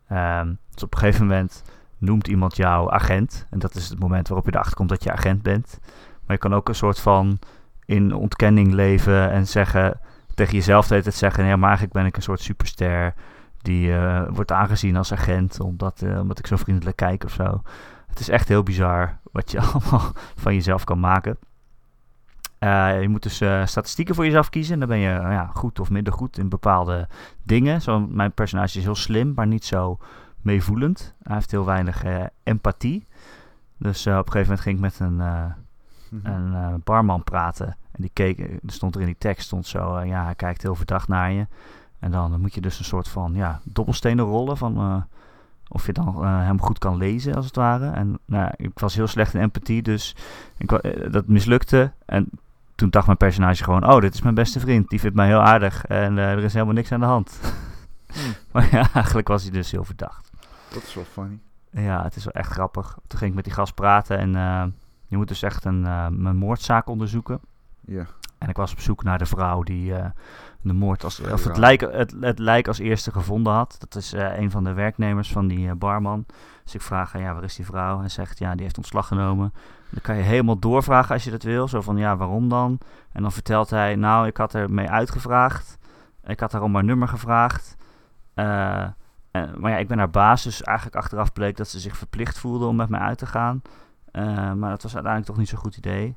[0.08, 1.62] Ehm, dus op een gegeven moment
[1.98, 3.46] noemt iemand jou agent.
[3.50, 5.78] En dat is het moment waarop je erachter komt dat je agent bent.
[6.26, 7.38] Maar je kan ook een soort van
[7.90, 10.00] in ontkenning leven en zeggen:
[10.34, 11.44] tegen jezelf de hele tijd zeggen...
[11.44, 13.14] Ja, maar eigenlijk ben ik een soort superster...
[13.62, 15.60] die eh, wordt aangezien als agent...
[15.60, 17.62] Omdat, eh, omdat ik zo vriendelijk kijk of zo.
[18.06, 21.38] Het is echt heel bizar wat je allemaal van jezelf kan maken.
[22.58, 24.72] Eh, je moet dus statistieken voor jezelf kiezen.
[24.72, 27.08] En dan ben je eh, ja, goed of minder goed in bepaalde
[27.42, 27.82] dingen.
[27.82, 29.98] Zo, mijn personage is heel slim, maar niet zo
[30.42, 31.14] meevoelend.
[31.22, 32.04] Hij heeft heel weinig
[32.42, 33.06] empathie.
[33.78, 35.22] Dus op een gegeven moment ging ik met een,
[36.10, 36.26] Mhm.
[36.26, 37.76] een barman praten.
[38.00, 40.62] En die keek, er stond er in die tekst, stond zo, eh, ja, hij kijkt
[40.62, 41.46] heel verdacht naar je.
[41.98, 44.76] En dan moet je dus een soort van, ja, dobbelstenen rollen van...
[44.76, 45.02] eh,
[45.68, 47.90] of je dan eh, hem goed kan lezen, als het ware.
[47.90, 50.16] En nou, ik was heel slecht in empathie, dus
[50.56, 50.68] ik,
[51.12, 51.92] dat mislukte.
[52.06, 52.30] En
[52.74, 53.92] toen dacht mijn personage gewoon...
[53.92, 54.88] Oh, dit is mijn beste vriend.
[54.88, 55.84] Die vindt mij heel aardig.
[55.84, 57.40] En er is helemaal niks aan de hand.
[58.12, 58.34] Hmm.
[58.52, 60.30] maar ja, eigenlijk was hij dus heel verdacht.
[60.72, 61.38] Dat is wel funny.
[61.70, 62.98] Ja, het is wel echt grappig.
[63.06, 64.18] Toen ging ik met die gast praten.
[64.18, 64.32] En
[65.06, 67.40] je moet dus echt een, een moordzaak onderzoeken.
[67.80, 68.06] Ja.
[68.40, 70.10] En ik was op zoek naar de vrouw die eh,
[70.60, 73.76] de moord als, of het lijk, het, het lijk als eerste gevonden had.
[73.78, 76.26] Dat is eh, een van de werknemers van die eh, barman.
[76.64, 77.94] Dus ik vraag, haar, ja, waar is die vrouw?
[77.94, 79.52] En hij zegt, ja, die heeft ontslag genomen.
[79.90, 81.68] Dan kan je helemaal doorvragen als je dat wil.
[81.68, 82.78] Zo van, ja, waarom dan?
[83.12, 85.78] En dan vertelt hij, nou, ik had er mee uitgevraagd.
[86.24, 87.76] Ik had haar om haar nummer gevraagd.
[88.34, 92.66] Maar ja, ik ben haar baas, dus eigenlijk achteraf bleek dat ze zich verplicht voelde
[92.66, 93.62] om met mij uit te gaan.
[94.58, 96.16] Maar dat was uiteindelijk toch niet zo'n goed idee.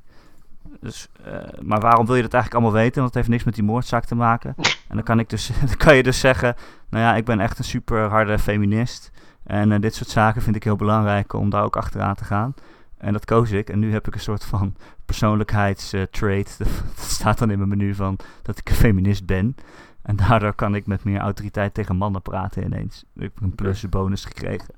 [0.80, 2.94] Dus, eh, maar waarom wil je dat eigenlijk allemaal weten?
[2.94, 4.54] Want het heeft niks met die moordzaak te maken.
[4.88, 6.54] En dan kan, ik dus, dan kan je dus zeggen,
[6.88, 9.10] nou ja, ik ben echt een super harde feminist.
[9.44, 12.54] En eh, dit soort zaken vind ik heel belangrijk om daar ook achteraan te gaan.
[12.98, 13.70] En dat koos ik.
[13.70, 16.58] En nu heb ik een soort van persoonlijkheidstrait.
[16.58, 19.56] dat staat dan in mijn menu van dat ik een feminist ben.
[20.02, 23.04] En daardoor kan ik met meer autoriteit tegen mannen praten ineens.
[23.14, 24.74] Ik heb een plus bonus gekregen.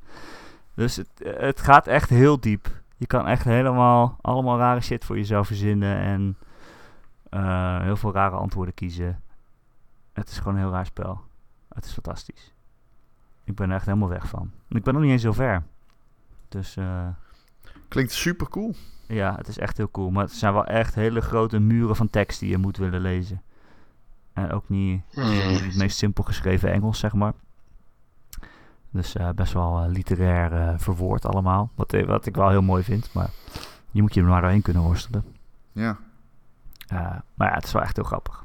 [0.75, 2.69] Dus het, eh, het gaat echt heel diep.
[2.97, 5.97] Je kan echt helemaal allemaal rare shit voor jezelf verzinnen.
[5.99, 6.37] En
[7.31, 9.23] eh, heel veel rare antwoorden kiezen.
[10.13, 11.21] Het is gewoon een heel raar spel.
[11.69, 12.55] Het is fantastisch.
[13.45, 14.51] Ik ben er echt helemaal weg van.
[14.69, 15.63] En ik ben nog niet eens zo ver.
[16.49, 17.09] Dus eh,
[17.89, 18.75] Klinkt super cool.
[19.07, 20.11] ja, het is echt heel cool.
[20.11, 23.43] Maar het zijn wel echt hele grote muren van tekst die je moet willen lezen.
[24.33, 27.33] En ook niet niet het meest simpel geschreven Engels, zeg maar.
[28.97, 31.71] Dus eh, best wel eh, literair eh, verwoord allemaal.
[31.75, 33.13] Wat, wat ik wel heel mooi vind.
[33.13, 33.29] Maar
[33.91, 35.25] je moet je er maar doorheen kunnen worstelen.
[35.73, 35.97] Ja.
[36.87, 36.99] Eh,
[37.35, 38.45] maar ja, het is wel echt heel grappig.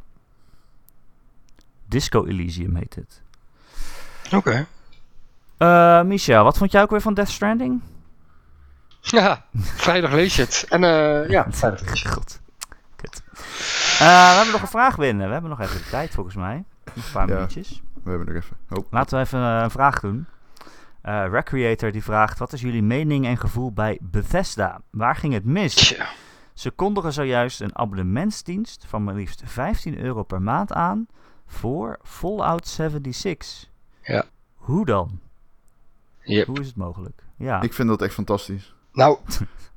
[1.85, 3.21] Disco Elysium heet het.
[4.33, 4.65] Oké.
[5.57, 7.81] Eh Michel, wat vond jij ook weer van Death Stranding?
[9.01, 10.65] Ja, vrijdag lees je het.
[10.69, 12.17] En eh, ja, vrijdag lees je het.
[12.17, 12.39] God.
[12.95, 13.23] Kut.
[13.99, 15.25] Eh, we hebben nog een vraag binnen.
[15.27, 16.63] We hebben nog even de tijd volgens mij.
[16.93, 17.33] Nog een paar Ja.
[17.33, 17.81] minuutjes.
[18.03, 18.57] We hebben nog even.
[18.69, 18.85] Oh.
[18.91, 20.25] Laten we even een vraag doen.
[21.01, 24.81] Eh Recreator die vraagt: Wat is jullie mening en gevoel bij Bethesda?
[24.89, 25.75] Waar ging het mis?
[25.75, 26.09] Tja.
[26.53, 31.07] Ze kondigen zojuist een abonnementsdienst van maar liefst 15 euro per maand aan
[31.47, 33.69] voor Fallout 76.
[34.01, 34.25] Ja.
[34.55, 35.19] Hoe dan?
[36.21, 36.47] Yep.
[36.47, 37.23] Hoe is het mogelijk?
[37.37, 37.61] Ja.
[37.61, 38.75] Ik vind dat echt fantastisch.
[38.93, 39.17] Nou,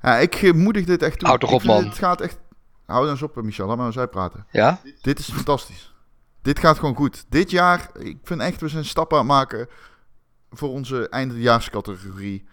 [0.01, 1.27] Ja, ik eh, moedig dit echt toe.
[1.27, 1.83] Houd toch op, man.
[1.83, 2.39] Het gaat echt...
[2.85, 3.67] Hou dan eens op, eh, Michel.
[3.67, 4.45] Laat maar eens uitpraten.
[4.51, 4.79] ja?
[5.01, 5.93] Dit is fantastisch.
[6.41, 7.25] Dit gaat gewoon goed.
[7.29, 9.67] Dit jaar, ik vind echt, we zijn stappen aan het maken
[10.57, 12.45] voor onze eindejaarscategorie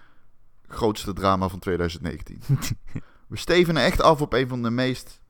[0.68, 2.40] grootste drama van 2019.
[3.28, 5.20] we stevenen echt af op een van de meest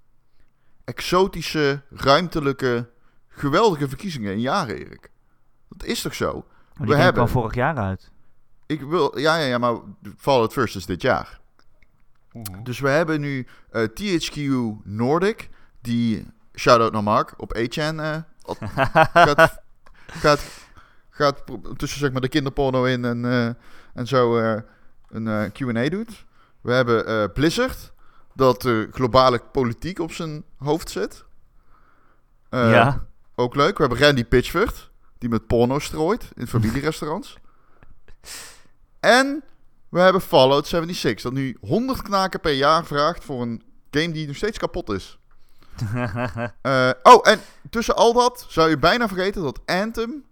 [0.85, 2.91] exotische, ruimtelijke,
[3.29, 5.11] geweldige verkiezingen in jaren, Erik.
[5.68, 6.33] Dat is toch zo?
[6.33, 6.43] Maar
[6.73, 8.11] we die game hebben- kwam vorig jaar uit.
[8.66, 9.77] Ik wil, ja, ja, ja, maar
[10.16, 11.41] Fallout First is dit jaar.
[12.62, 14.37] Dus we hebben nu eh, THQ
[14.85, 15.49] Nordic,
[15.81, 18.59] die, shout-out naar Mark, op 8chan eh, op-
[19.12, 19.62] gaat,
[20.07, 20.41] gaat,
[21.23, 21.43] gaat
[21.77, 23.47] tussen zeg maar, de kinderporno in en, eh,
[23.95, 24.61] en zo eh,
[25.09, 26.25] een eh, Q&A doet.
[26.61, 27.93] We hebben Blizzard,
[28.35, 31.25] dat de globale politiek op zijn hoofd zet.
[32.49, 33.07] Eh, ja.
[33.35, 33.77] Ook leuk.
[33.77, 37.39] We hebben Randy Pitchford, die met porno strooit in familierestaurants.
[39.01, 39.43] en
[39.89, 44.27] we hebben Fallout 76, dat nu 100 knaken per jaar vraagt voor een game die
[44.27, 45.18] nog steeds kapot is.
[47.03, 50.25] Oh, en tussen al dat zou je bijna vergeten dat Anthem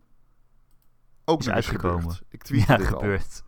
[1.31, 2.19] ook Is uitgekomen.
[2.29, 2.99] Ik tweette ja, dit al.
[3.01, 3.43] gebeurt.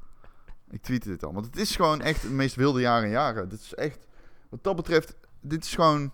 [0.71, 1.33] Ik tweette dit al.
[1.33, 3.49] Want het is gewoon echt het meest wilde jaar in jaren.
[3.49, 4.07] Dit is echt,
[4.49, 6.13] wat dat betreft, dit is gewoon...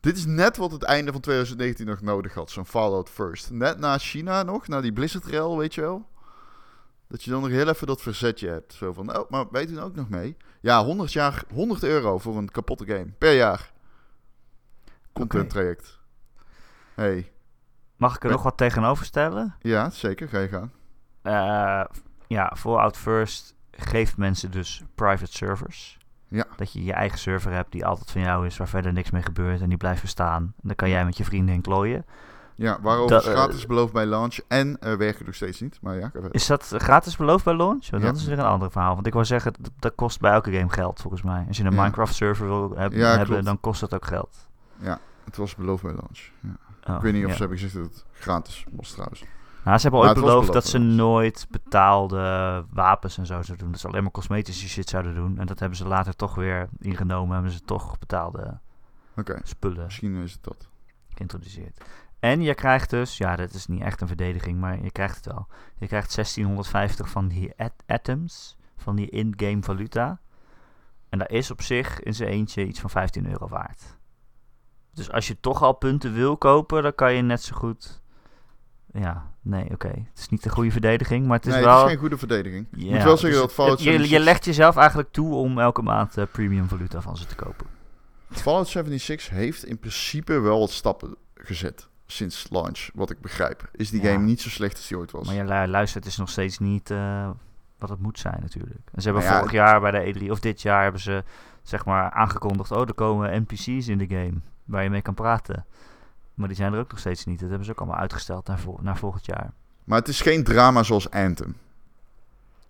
[0.00, 2.50] Dit is net wat het einde van 2019 nog nodig had.
[2.50, 3.50] Zo'n Fallout First.
[3.50, 6.08] Net na China nog, na die Blizzard rel, weet je wel.
[7.08, 8.72] Dat je dan nog heel even dat verzetje hebt.
[8.72, 10.36] Zo van, oh, maar wij doen ook nog mee.
[10.60, 13.12] Ja, 100, jaar, 100 euro voor een kapotte game.
[13.18, 13.72] Per jaar.
[15.12, 15.98] Content traject.
[16.94, 17.32] Hey,
[17.96, 19.54] Mag ik er nog wat tegenover stellen?
[19.60, 20.28] ja, zeker.
[20.28, 20.72] Ga je gaan.
[21.22, 21.84] Eh,
[22.26, 25.98] ja, Fallout First geeft mensen dus private servers.
[26.28, 26.44] Ja.
[26.56, 29.22] Dat je je eigen server hebt die altijd van jou is, waar verder niks mee
[29.22, 30.42] gebeurt en die blijft bestaan.
[30.42, 32.06] En dan kan jij met je vrienden in klooien.
[32.54, 35.78] Ja, waarover Dat, is eh, gratis beloofd bij launch en eh, werken nog steeds niet.
[35.82, 37.90] Maar ja, Is dat gratis beloofd bij launch?
[37.90, 38.08] Want Ja.
[38.08, 38.94] Dat is weer een ander verhaal.
[38.94, 41.44] Want ik wou zeggen, dat, dat kost bij elke game geld volgens mij.
[41.48, 41.80] Als je een Ja.
[41.80, 43.44] Minecraft server wil heb- Ja, hebben, klopt.
[43.44, 44.48] dan kost dat ook geld.
[45.24, 46.30] het was beloofd bij launch.
[46.40, 46.56] Ja.
[46.88, 47.34] Oh, ik weet niet of ja.
[47.34, 49.24] ze hebben gezegd dat het gratis was trouwens.
[49.64, 53.70] Nou, ze hebben ooit beloofd dat ze nooit betaalde wapens en zo zouden doen.
[53.70, 55.38] Dat ze alleen maar cosmetische shit zouden doen.
[55.38, 57.34] En dat hebben ze later toch weer ingenomen.
[57.34, 58.58] Hebben ze toch betaalde
[59.42, 60.68] spullen misschien is het dat.
[61.14, 61.84] geïntroduceerd.
[62.18, 65.26] En je krijgt dus, ja, dat is niet echt een verdediging, maar je krijgt het
[65.26, 65.46] wel.
[65.78, 70.20] Je krijgt 1650 van die at- atoms, van die in-game valuta.
[71.08, 73.98] En dat is op zich in zijn eentje iets van 15 euro waard.
[74.94, 78.01] Dus als je toch al punten wil kopen, dan kan je net zo goed.
[78.92, 79.88] Ja, nee, oké.
[79.88, 81.74] Het is niet de goede verdediging, maar het is nee, wel.
[81.76, 82.66] het is geen goede verdediging.
[82.70, 85.58] Ja, moet wel zeggen dus dat het- je, je 76, legt jezelf eigenlijk toe om
[85.58, 87.66] elke maand eh, premium valuta van ze te kopen.
[88.30, 93.68] Fallout 76 heeft in principe wel wat stappen gezet sinds launch, wat ik begrijp.
[93.72, 94.12] Is die Ja.
[94.12, 95.26] game niet zo slecht als die ooit was.
[95.26, 97.30] Maar je lu- luistert, het is nog steeds niet eh,
[97.78, 98.80] wat het moet zijn natuurlijk.
[98.92, 101.24] En ze hebben Nou ja, vorig jaar bij de E3, of dit jaar hebben ze
[101.62, 104.34] zeg maar aangekondigd, oh er komen NPC's in de game
[104.64, 105.66] waar je mee kan praten.
[106.34, 107.38] Maar die zijn er ook nog steeds niet.
[107.40, 109.52] Dat hebben ze ook allemaal uitgesteld naar, vol- naar volgend jaar.
[109.84, 111.56] Maar het is geen drama zoals Anthem.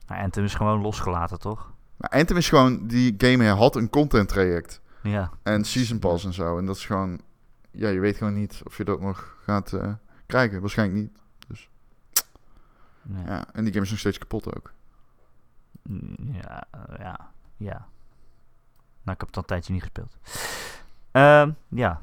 [0.07, 1.73] Nou, Anthem is gewoon losgelaten, toch?
[1.97, 4.81] Maar Anthem is gewoon, die game had een content traject.
[5.03, 5.31] Ja.
[5.43, 6.59] En season pass en zo.
[6.59, 7.21] En dat is gewoon,
[7.71, 9.93] ja, je weet gewoon niet of je dat nog gaat eh,
[10.27, 10.61] krijgen.
[10.61, 11.19] Waarschijnlijk niet.
[13.03, 13.25] Ja.
[13.27, 14.73] Ja, en die game is nog steeds kapot ook.
[15.83, 17.87] Mm, Ja, eh, ja, ja.
[19.05, 20.17] Nou, ik heb het al een tijdje niet gespeeld.
[21.11, 22.01] Ehm, ja.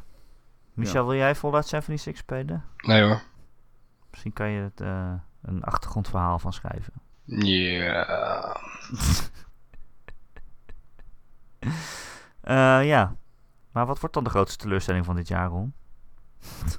[0.79, 2.63] Michel, wil jij Fallout 76 spelen?
[2.77, 3.21] Nee hoor.
[4.09, 6.93] Misschien kan je het, eh, een achtergrondverhaal van schrijven.
[7.25, 8.55] Ja.
[12.41, 13.15] Eh, ja.
[13.71, 15.73] Maar wat wordt dan de grootste teleurstelling van dit jaar, Ron?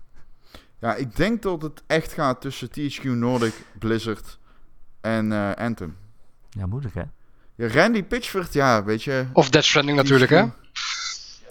[0.81, 4.39] Ja, ik denk dat het echt gaat tussen THQ Nordic, Blizzard
[5.01, 5.97] en eh, Anthem.
[6.51, 7.03] Ja, moeilijk hè?
[7.55, 9.27] Ja, Randy Pitchford, ja, weet je.
[9.33, 10.39] Of Death Stranding natuurlijk, hè?
[10.39, 10.55] Ja,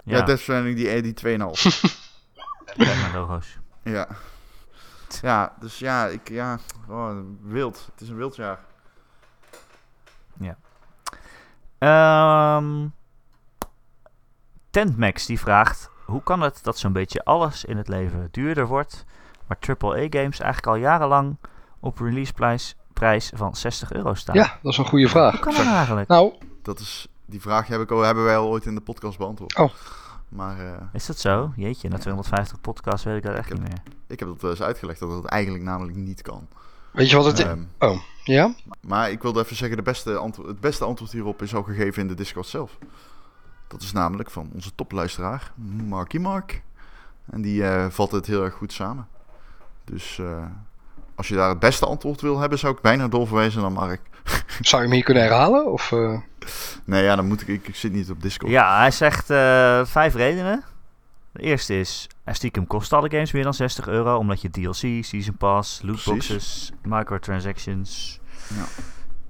[0.03, 1.39] Ja, Death Stranding, die, die 2,5.
[2.77, 3.57] naar logo's.
[3.83, 4.07] ja.
[5.21, 7.89] Ja, dus ja, ik, ja, oh, wild.
[7.91, 8.59] Het is een wild jaar.
[11.79, 12.87] Ehm
[14.69, 15.89] Tentmax die vraagt...
[16.05, 19.05] Hoe kan het dat zo'n beetje alles in het leven duurder wordt...
[19.47, 21.37] maar AAA-games eigenlijk al jarenlang
[21.79, 24.35] op releaseprijs prijs van 60 euro staan?
[24.35, 25.31] Ja, dat is een goede vraag.
[25.31, 26.07] Hoe kan dat eigenlijk?
[26.07, 29.17] Nou, Dat is, die vraag heb ik al, hebben wij al ooit in de podcast
[29.17, 29.57] beantwoord.
[29.57, 29.71] Oh.
[30.29, 31.51] Maar eh, Is dat zo?
[31.55, 32.01] Jeetje, na Ja.
[32.01, 33.81] 250 podcasts weet ik dat echt Ik niet meer.
[34.07, 36.47] ik heb dat wel eens uitgelegd dat het eigenlijk namelijk niet kan.
[36.91, 37.45] weet je wat het is?
[37.45, 38.53] Ehm, Oh, ja?
[38.81, 42.01] maar ik wilde even zeggen, de beste antwo- het beste antwoord hierop is al gegeven
[42.01, 42.77] in de Discord zelf.
[43.67, 45.51] Dat is namelijk van onze topluisteraar,
[45.87, 46.61] Marky Mark.
[47.31, 49.07] En die eh, vat het heel erg goed samen.
[49.83, 50.45] Dus eh,
[51.15, 54.01] als je daar het beste antwoord wil hebben, zou ik bijna doorverwijzen naar Mark.
[54.61, 55.71] Zou je hem hier kunnen herhalen?
[55.71, 56.17] Of, eh,
[56.85, 58.51] Nee, ja, dan moet ik, ik, ik zit niet op Discord.
[58.51, 60.63] Ja, hij zegt eh, vijf redenen.
[61.31, 65.03] De eerste is, er stiekem kosten alle games meer dan 60 euro, omdat je DLC,
[65.05, 68.63] Season Pass, lootboxes, microtransactions, Ja.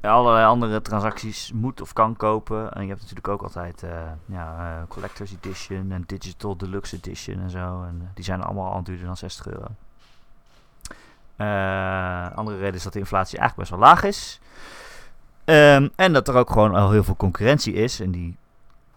[0.02, 2.72] en allerlei andere transacties moet of kan kopen.
[2.74, 3.89] En je hebt natuurlijk ook altijd eh,
[4.26, 7.84] ja, eh, Collector's Edition en Digital Deluxe Edition en zo.
[7.84, 9.68] En eh, die zijn allemaal al duurder dan 60 euro.
[11.36, 14.39] Eh, andere reden is dat de inflatie eigenlijk best wel laag is.
[15.50, 18.00] Ehm, en dat er ook gewoon al heel veel concurrentie is.
[18.00, 18.38] En die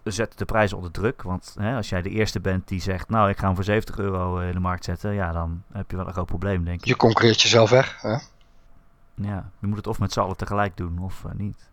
[0.03, 1.21] zet de prijzen onder druk.
[1.21, 3.97] Want hè, als jij de eerste bent die zegt, nou ik ga hem voor 70
[3.97, 5.13] euro eh, in de markt zetten.
[5.13, 6.85] Ja, dan heb je wel een groot probleem denk ik.
[6.85, 8.01] je concurreert jezelf weg.
[8.01, 8.17] Hè?
[9.15, 11.69] Ja, je moet het of met z'n allen tegelijk doen of eh, niet.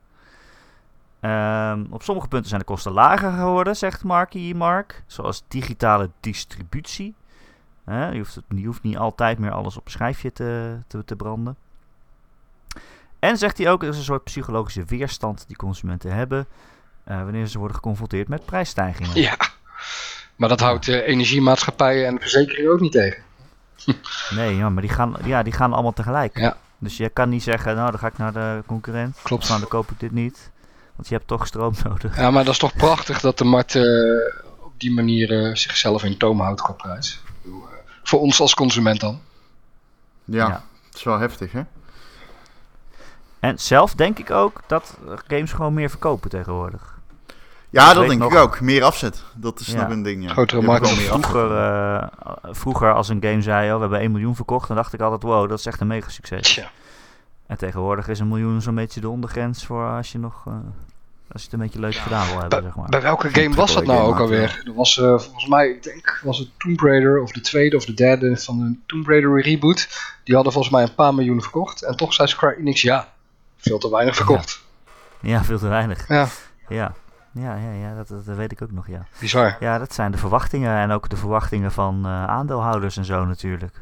[1.21, 5.03] Ehm, op sommige punten zijn de kosten lager geworden, zegt Marky Mark.
[5.07, 7.15] Zoals digitale distributie.
[7.87, 11.17] Je, hoeft het, je hoeft niet altijd meer alles op een schijfje te, te, te
[11.17, 11.57] branden.
[13.21, 16.47] En zegt hij ook, er is een soort psychologische weerstand die consumenten hebben.
[17.05, 19.21] eh, wanneer ze worden geconfronteerd met prijsstijgingen.
[19.21, 19.37] Ja.
[20.37, 23.23] Maar dat houdt de energiemaatschappijen en de verzekeringen ook niet tegen.
[24.31, 26.39] Nee, ja, maar die gaan, ja, die gaan allemaal tegelijk.
[26.39, 26.57] Ja.
[26.79, 29.17] Dus je kan niet zeggen, nou dan ga ik naar de concurrent.
[29.23, 29.43] Klopt.
[29.43, 30.51] Of nou dan koop ik dit niet.
[30.97, 32.17] Want je hebt toch stroom nodig.
[32.17, 33.83] Ja, maar dat is toch prachtig dat de markt eh,
[34.61, 37.21] op die manier eh, zichzelf in toom houdt qua prijs.
[37.43, 37.65] Bedoel,
[38.03, 39.21] voor ons als consument dan.
[40.25, 40.65] Ja, Ja.
[40.87, 41.63] het is wel heftig, hè?
[43.41, 46.99] En zelf denk ik ook dat games gewoon meer verkopen tegenwoordig.
[47.71, 48.61] Ja, dat denk ik ook.
[48.61, 49.23] Meer afzet.
[49.35, 49.81] Dat is Ja.
[49.83, 50.33] nog een ding, ja.
[50.33, 50.89] Grotere markt.
[50.89, 52.07] Vroeger, eh,
[52.43, 55.23] vroeger als een game zei, oh, we hebben 1 miljoen verkocht, dan dacht ik altijd,
[55.23, 56.53] wow, dat is echt een mega succes.
[56.55, 56.71] Tja.
[57.47, 60.43] En tegenwoordig is een miljoen zo'n beetje de ondergrens voor als je nog...
[60.47, 60.53] eh,
[61.33, 62.89] Als je het een beetje leuk gedaan wil hebben, zeg maar.
[62.89, 64.61] Bij welke game was dat nou ook alweer?
[64.65, 67.85] Dat was eh, volgens mij, ik denk, was het Tomb Raider of de tweede of
[67.85, 69.89] de derde van de Tomb Raider reboot.
[70.25, 71.83] Die hadden volgens mij een paar miljoen verkocht.
[71.83, 73.09] En toch zei Square Enix, ja,
[73.61, 74.61] veel te weinig verkocht.
[75.21, 76.09] Ja, veel te weinig.
[76.09, 76.29] Ja,
[76.69, 76.95] Ja,
[77.33, 79.07] ja, ja, ja dat, dat weet ik ook nog, ja.
[79.19, 79.57] bizar.
[79.61, 83.81] Ja, dat zijn de verwachtingen en ook de verwachtingen van eh, aandeelhouders en zo natuurlijk.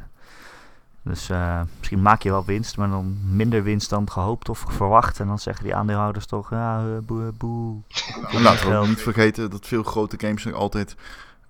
[1.09, 5.21] Dus eh, misschien maak je wel winst, maar dan minder winst dan gehoopt of verwacht.
[5.21, 7.77] En dan zeggen die aandeelhouders toch, ja, eh, boe, boe.
[8.33, 8.89] En laten we ook geld.
[8.89, 10.97] niet vergeten dat veel grote games nog altijd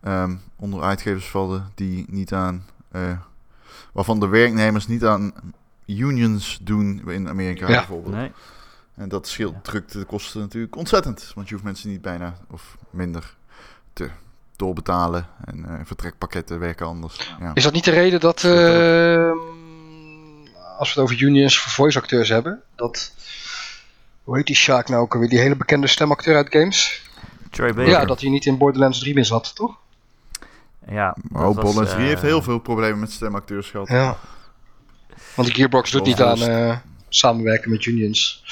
[0.01, 3.19] ehm, onder uitgevers vallen die niet aan, eh,
[3.93, 5.33] waarvan de werknemers niet aan
[5.97, 7.77] unions doen in Amerika Ja.
[7.77, 8.15] bijvoorbeeld.
[8.15, 8.33] Nee,
[8.97, 9.61] En dat scheelt, Ja.
[9.63, 13.35] drukt de kosten natuurlijk ontzettend, want je hoeft mensen niet bijna of minder
[13.93, 14.11] te
[14.57, 17.35] doorbetalen en eh, vertrekpakketten werken anders.
[17.41, 17.51] Ja.
[17.55, 19.37] Is dat niet de reden dat, ehm,
[20.79, 23.15] als we het over unions voor voice acteurs hebben, dat,
[24.23, 27.07] hoe heet die Sjaak nou ook alweer, die hele bekende stemacteur uit games?
[27.51, 27.89] Troy Baker.
[27.91, 29.77] Ja, dat hij niet in Borderlands 3 meer zat, toch?
[30.89, 33.89] Ja, Maar dat ook was, Borderlands 3 eh, heeft heel veel problemen met stemacteurs gehad.
[33.89, 34.17] Ja.
[35.35, 36.77] Want de Gearbox doet niet aan eh,
[37.09, 38.45] samenwerken met unions.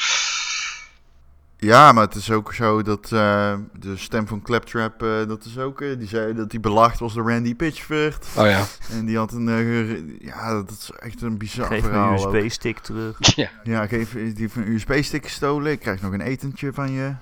[1.59, 5.59] Ja, maar het is ook zo dat eh, de stem van Claptrap, eh, dat is
[5.59, 8.27] ook, die zei dat hij belacht was door Randy Pitchford.
[8.37, 8.65] Oh ja.
[8.91, 12.13] En die had een, ja, dat is echt een bizar Geef verhaal.
[12.13, 12.35] een ook.
[12.35, 13.17] USB-stick terug.
[13.37, 13.51] ja.
[13.65, 17.15] Ja, geef, die heeft een USB-stick gestolen, ik krijg nog een etentje van je.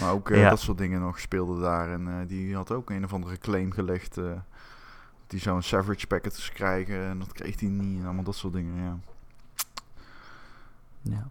[0.00, 0.50] maar ook Ja.
[0.50, 1.92] dat soort dingen nog speelden daar.
[1.92, 4.16] En die had ook een of andere claim gelegd.
[5.30, 7.98] Die zou een Savage packet krijgen en dat kreeg hij niet.
[7.98, 8.96] En allemaal dat soort dingen, ja.
[11.02, 11.28] Ja.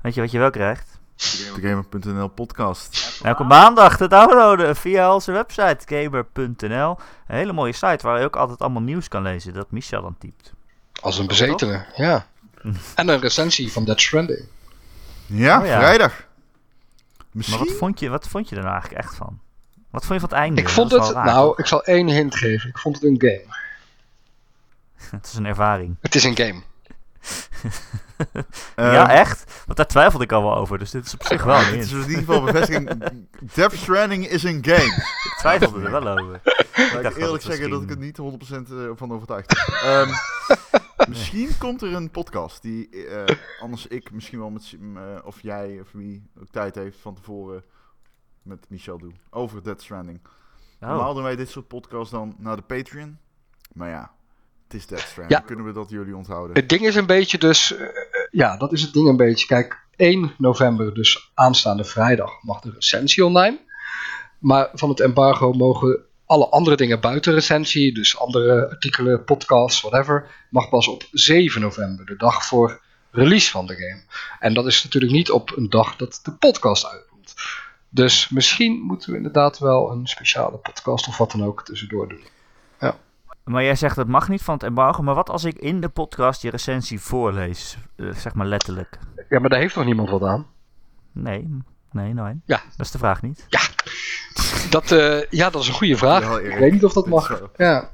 [0.00, 0.98] Weet je wat je wel krijgt?
[1.16, 3.20] Gamer.nl podcast.
[3.22, 6.90] Elke maandag te downloaden via onze website gamer.nl.
[7.26, 10.16] Een hele mooie site waar je ook altijd allemaal nieuws kan lezen dat Michel dan
[10.18, 10.52] typt.
[11.00, 12.26] Als een bezetene, ja.
[12.94, 14.44] En een recensie van Dead Stranding.
[15.26, 15.78] Ja, Oh ja.
[15.78, 16.12] vrijdag.
[17.16, 17.58] Maar Misschien.
[17.58, 19.40] wat vond, je, wat vond je er nou eigenlijk echt van?
[19.90, 20.60] Wat vond je van het einde?
[20.60, 21.58] Ik vond het, raar, nou, toch?
[21.58, 22.68] ik zal één hint geven.
[22.68, 23.56] Ik vond het een game.
[25.16, 25.96] Het is een ervaring.
[26.00, 26.62] Het is een game.
[28.74, 29.62] Eh, ja, echt?
[29.66, 31.84] Want daar twijfelde ik al wel over, dus dit is op zich wel een Het
[31.84, 33.02] is in ieder geval bevestiging.
[33.54, 35.04] Death Stranding is een game.
[35.24, 36.40] Ik twijfelde er wel over.
[36.92, 38.22] Laat dacht ik eerlijk het zeggen dat ik het niet 100%
[38.70, 39.90] eh, van overtuigd ben.
[39.90, 40.10] Ehm,
[41.08, 45.78] misschien komt er een podcast die eh, anders ik misschien wel met eh, of jij
[45.80, 47.64] of wie ook tijd heeft van tevoren
[48.48, 50.20] met Michel doe over Death Stranding.
[50.80, 53.18] Normaal Oh, doen wij dit soort podcasts dan naar de Patreon.
[53.72, 54.12] Maar ja,
[54.64, 55.40] het is Death Stranding.
[55.40, 55.46] Ja.
[55.46, 56.56] Kunnen we dat jullie onthouden?
[56.56, 57.76] Het ding is een beetje dus...
[57.76, 57.86] eh,
[58.30, 59.46] ja, dat is het ding een beetje.
[59.46, 63.58] Kijk, 1 november, dus aanstaande vrijdag, mag de recensie online.
[64.38, 70.46] Maar van het embargo mogen alle andere dingen buiten recensie, dus andere artikelen, podcasts, whatever,
[70.50, 72.80] mag pas op 7 november, de dag voor
[73.10, 74.02] release van de game.
[74.38, 77.07] En dat is natuurlijk niet op een dag dat de podcast uitkomt.
[77.88, 82.20] Dus misschien moeten we inderdaad wel een speciale podcast of wat dan ook tussendoor doen.
[83.44, 85.02] maar jij zegt dat mag niet van het embargo.
[85.02, 87.76] Maar wat als ik in de podcast je recensie voorlees?
[87.96, 88.98] Eh, zeg maar letterlijk.
[89.28, 90.46] Ja, maar daar heeft nog niemand wat aan.
[91.12, 91.48] Nee,
[91.92, 92.40] nee, nee.
[92.44, 92.60] Ja.
[92.76, 93.46] Dat is de vraag niet.
[94.70, 96.38] Dat, eh, ja, dat is een goede vraag.
[96.38, 97.42] Ik weet niet of dat mag.
[97.56, 97.90] Ja.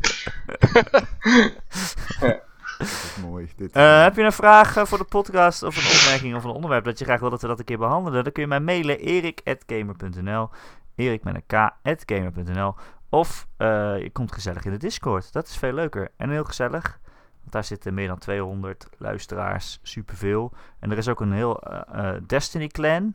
[2.78, 3.48] is mooi.
[3.56, 6.50] Dit, Eh, heb je een vraag eh, voor de podcast of een opmerking of een
[6.50, 8.24] onderwerp dat je graag wil dat we dat een keer behandelen?
[8.24, 10.50] Dan kun je mij mailen erik.gamer.nl
[10.94, 11.70] Erik met een
[12.04, 12.74] k.gamer.nl
[13.08, 13.66] Of eh,
[14.02, 15.32] je komt gezellig in de Discord.
[15.32, 16.98] Dat is veel leuker en heel gezellig.
[17.40, 20.52] Want daar zitten meer dan 200 luisteraars, superveel.
[20.80, 23.14] En er is ook een heel eh, eh, Destiny clan,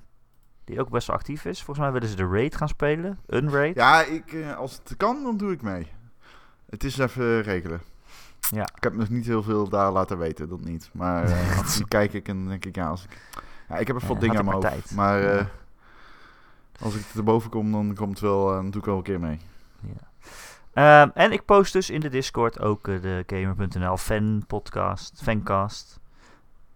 [0.64, 1.58] die ook best wel actief is.
[1.64, 3.76] Volgens mij willen ze de raid gaan spelen, een raid.
[3.76, 5.88] Ja, ik, eh, als het kan, dan doe ik mee.
[6.70, 7.82] Het is even regelen.
[8.40, 8.68] Ja.
[8.76, 10.90] Ik heb nog niet heel veel daar laten weten, dat niet.
[10.94, 13.18] Maar eh, af en toe kijk ik en denk ik, ja, als ik...
[13.70, 14.74] Ja, ik heb even Ja, wat dingen aan ik mijn hoofd.
[14.74, 14.92] tijd.
[14.96, 15.48] Maar eh, Ja.
[16.82, 19.20] als ik erboven kom, dan komt het wel, eh, dan doe ik wel een keer
[19.20, 19.40] mee.
[20.74, 26.00] Ehm, en ik post dus in de Discord ook eh, de Gamer.nl fan podcast, fancast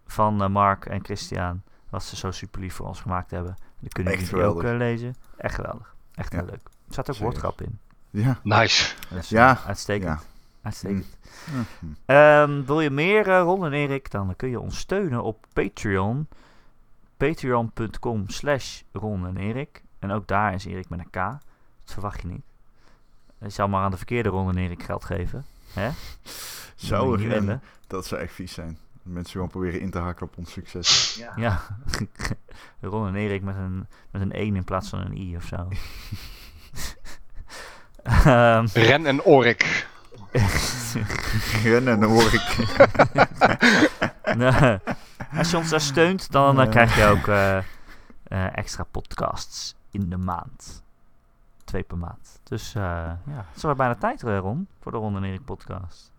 [0.06, 1.62] van eh, Mark en Christian.
[1.90, 3.54] Wat ze zo super lief voor ons gemaakt hebben.
[3.80, 5.14] Dan kunnen jullie ook eh, lezen.
[5.36, 5.94] Echt geweldig.
[6.14, 6.46] Echt heel Ja.
[6.46, 6.60] leuk.
[6.64, 7.18] Er staat ook Serieus.
[7.40, 7.78] woordgrap in.
[8.10, 8.38] Ja.
[8.42, 8.94] Nice.
[9.10, 9.50] Dus, Ja.
[9.66, 9.74] eh,
[10.64, 11.16] uitstekend.
[11.52, 11.62] Ja.
[11.78, 11.86] Hm.
[12.06, 16.28] Ehm, wil je meer, eh, Ron en Erik, dan kun je ons steunen op Patreon.
[17.16, 19.82] Patreon.com slash Ron en Erik.
[19.98, 21.14] En ook daar is Erik met een K.
[21.14, 21.40] Dat
[21.84, 22.44] verwacht je niet.
[23.38, 25.44] Je zal maar aan de verkeerde Ron en Erik geld geven.
[25.72, 25.90] Hè?
[26.74, 27.62] Zou er wenden.
[27.86, 28.78] Dat zou echt vies zijn.
[29.02, 31.20] Mensen gewoon proberen in te haken op ons succes.
[31.36, 31.60] Ja.
[32.80, 35.68] Ron en Erik met een, met een 1 in plaats van een I of zo.
[38.04, 39.88] Ehm, Ren en Orik.
[41.62, 42.56] Rennen, dan hoor ik.
[45.38, 50.08] Als je ons daar steunt, dan eh, krijg je ook eh, eh, extra podcasts in
[50.10, 50.82] de maand.
[51.64, 52.40] Twee per maand.
[52.42, 52.82] Dus eh,
[53.24, 56.12] ja, het is wel bijna tijd, Ron, voor de Ron en Erik podcast.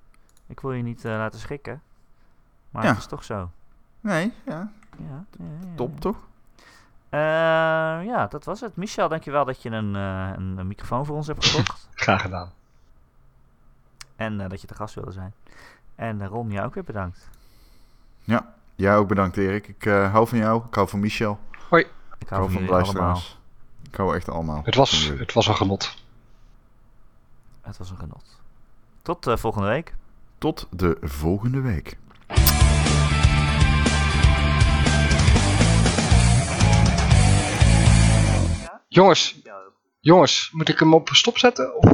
[0.47, 1.81] Ik wil je niet eh, laten schrikken.
[2.69, 2.89] Maar Ja.
[2.89, 3.49] het is toch zo.
[4.01, 4.51] Nee, ja.
[4.53, 5.75] Ja, ja, ja, ja.
[5.75, 6.17] Top toch?
[7.09, 7.19] Eh,
[8.05, 8.75] ja, dat was het.
[8.75, 11.87] Michel, dankjewel dat je een, eh, een, een microfoon voor ons hebt gekocht.
[12.05, 12.51] Graag gedaan.
[14.15, 15.33] En eh, dat je te gast wilde zijn.
[15.95, 17.29] En eh, Ron, jou ook weer bedankt.
[18.21, 18.53] Ja.
[18.75, 19.67] Jij ook bedankt, Erik.
[19.67, 20.63] Ik eh, hou van jou.
[20.67, 21.39] Ik hou van Michel.
[21.51, 21.87] Ik
[22.19, 23.39] Ik hou hou van van de luisteraars.
[23.83, 24.61] Ik hou echt allemaal.
[24.63, 26.03] Het was, het was een genot.
[27.61, 28.39] Het was een genot.
[29.01, 29.95] Tot eh, volgende week.
[30.37, 31.97] Tot de volgende week.
[38.87, 39.41] Jongens,
[39.99, 41.75] jongens, moet ik hem op stop zetten?
[41.75, 41.91] Of,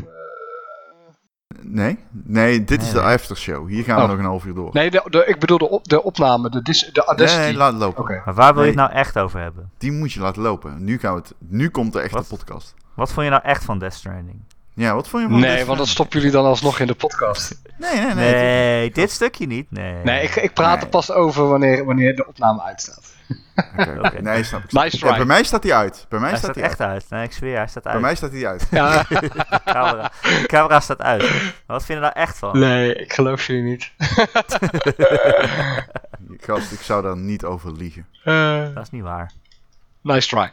[1.74, 1.97] Nee?
[2.11, 3.67] Nee, dit is de aftershow.
[3.69, 4.09] Hier gaan we Oh.
[4.09, 4.69] nog een half uur door.
[4.74, 7.39] Nee, de, de, ik bedoel de, op, de opname, de, dis, de Nee, Audacity.
[7.39, 8.01] nee, laat het lopen.
[8.03, 8.22] Oké.
[8.26, 9.72] Maar waar wil je het nou echt over hebben?
[9.78, 10.84] Die moet je laten lopen.
[10.84, 12.28] Nu, gaan we het, nu komt de echte Wat?
[12.28, 12.74] podcast.
[12.93, 14.39] Wat vond je nou echt van Death Stranding?
[14.74, 16.95] Ja, wat vond je van Nee, Death want dat stoppen jullie dan alsnog in de
[16.95, 17.55] podcast.
[17.78, 18.34] Nee, nee, nee.
[18.34, 19.72] Nee, dit stukje niet.
[19.72, 20.03] Nee.
[20.03, 23.13] Nee, ik, ik praat er pas over wanneer, wanneer de opname uitstaat.
[23.77, 24.21] Oké, Oké.
[24.21, 24.71] Nee, snap ik.
[24.71, 25.15] Nice Ja, try.
[25.17, 26.05] bij mij staat hij uit.
[26.09, 26.89] Bij mij Hij staat staat hij echt uit.
[26.91, 27.09] uit.
[27.09, 27.93] Nee, ik zweer, hij staat uit.
[27.93, 28.67] Bij mij staat hij uit.
[28.71, 29.29] Ja, de,
[29.65, 31.21] camera, de camera staat uit.
[31.21, 32.59] Maar wat vind je er nou echt van?
[32.59, 33.91] nee, ik geloof jullie niet.
[36.39, 38.07] Gast, ik zou daar niet over liegen.
[38.23, 39.32] Eh, Dat is niet waar.
[40.01, 40.51] nice try.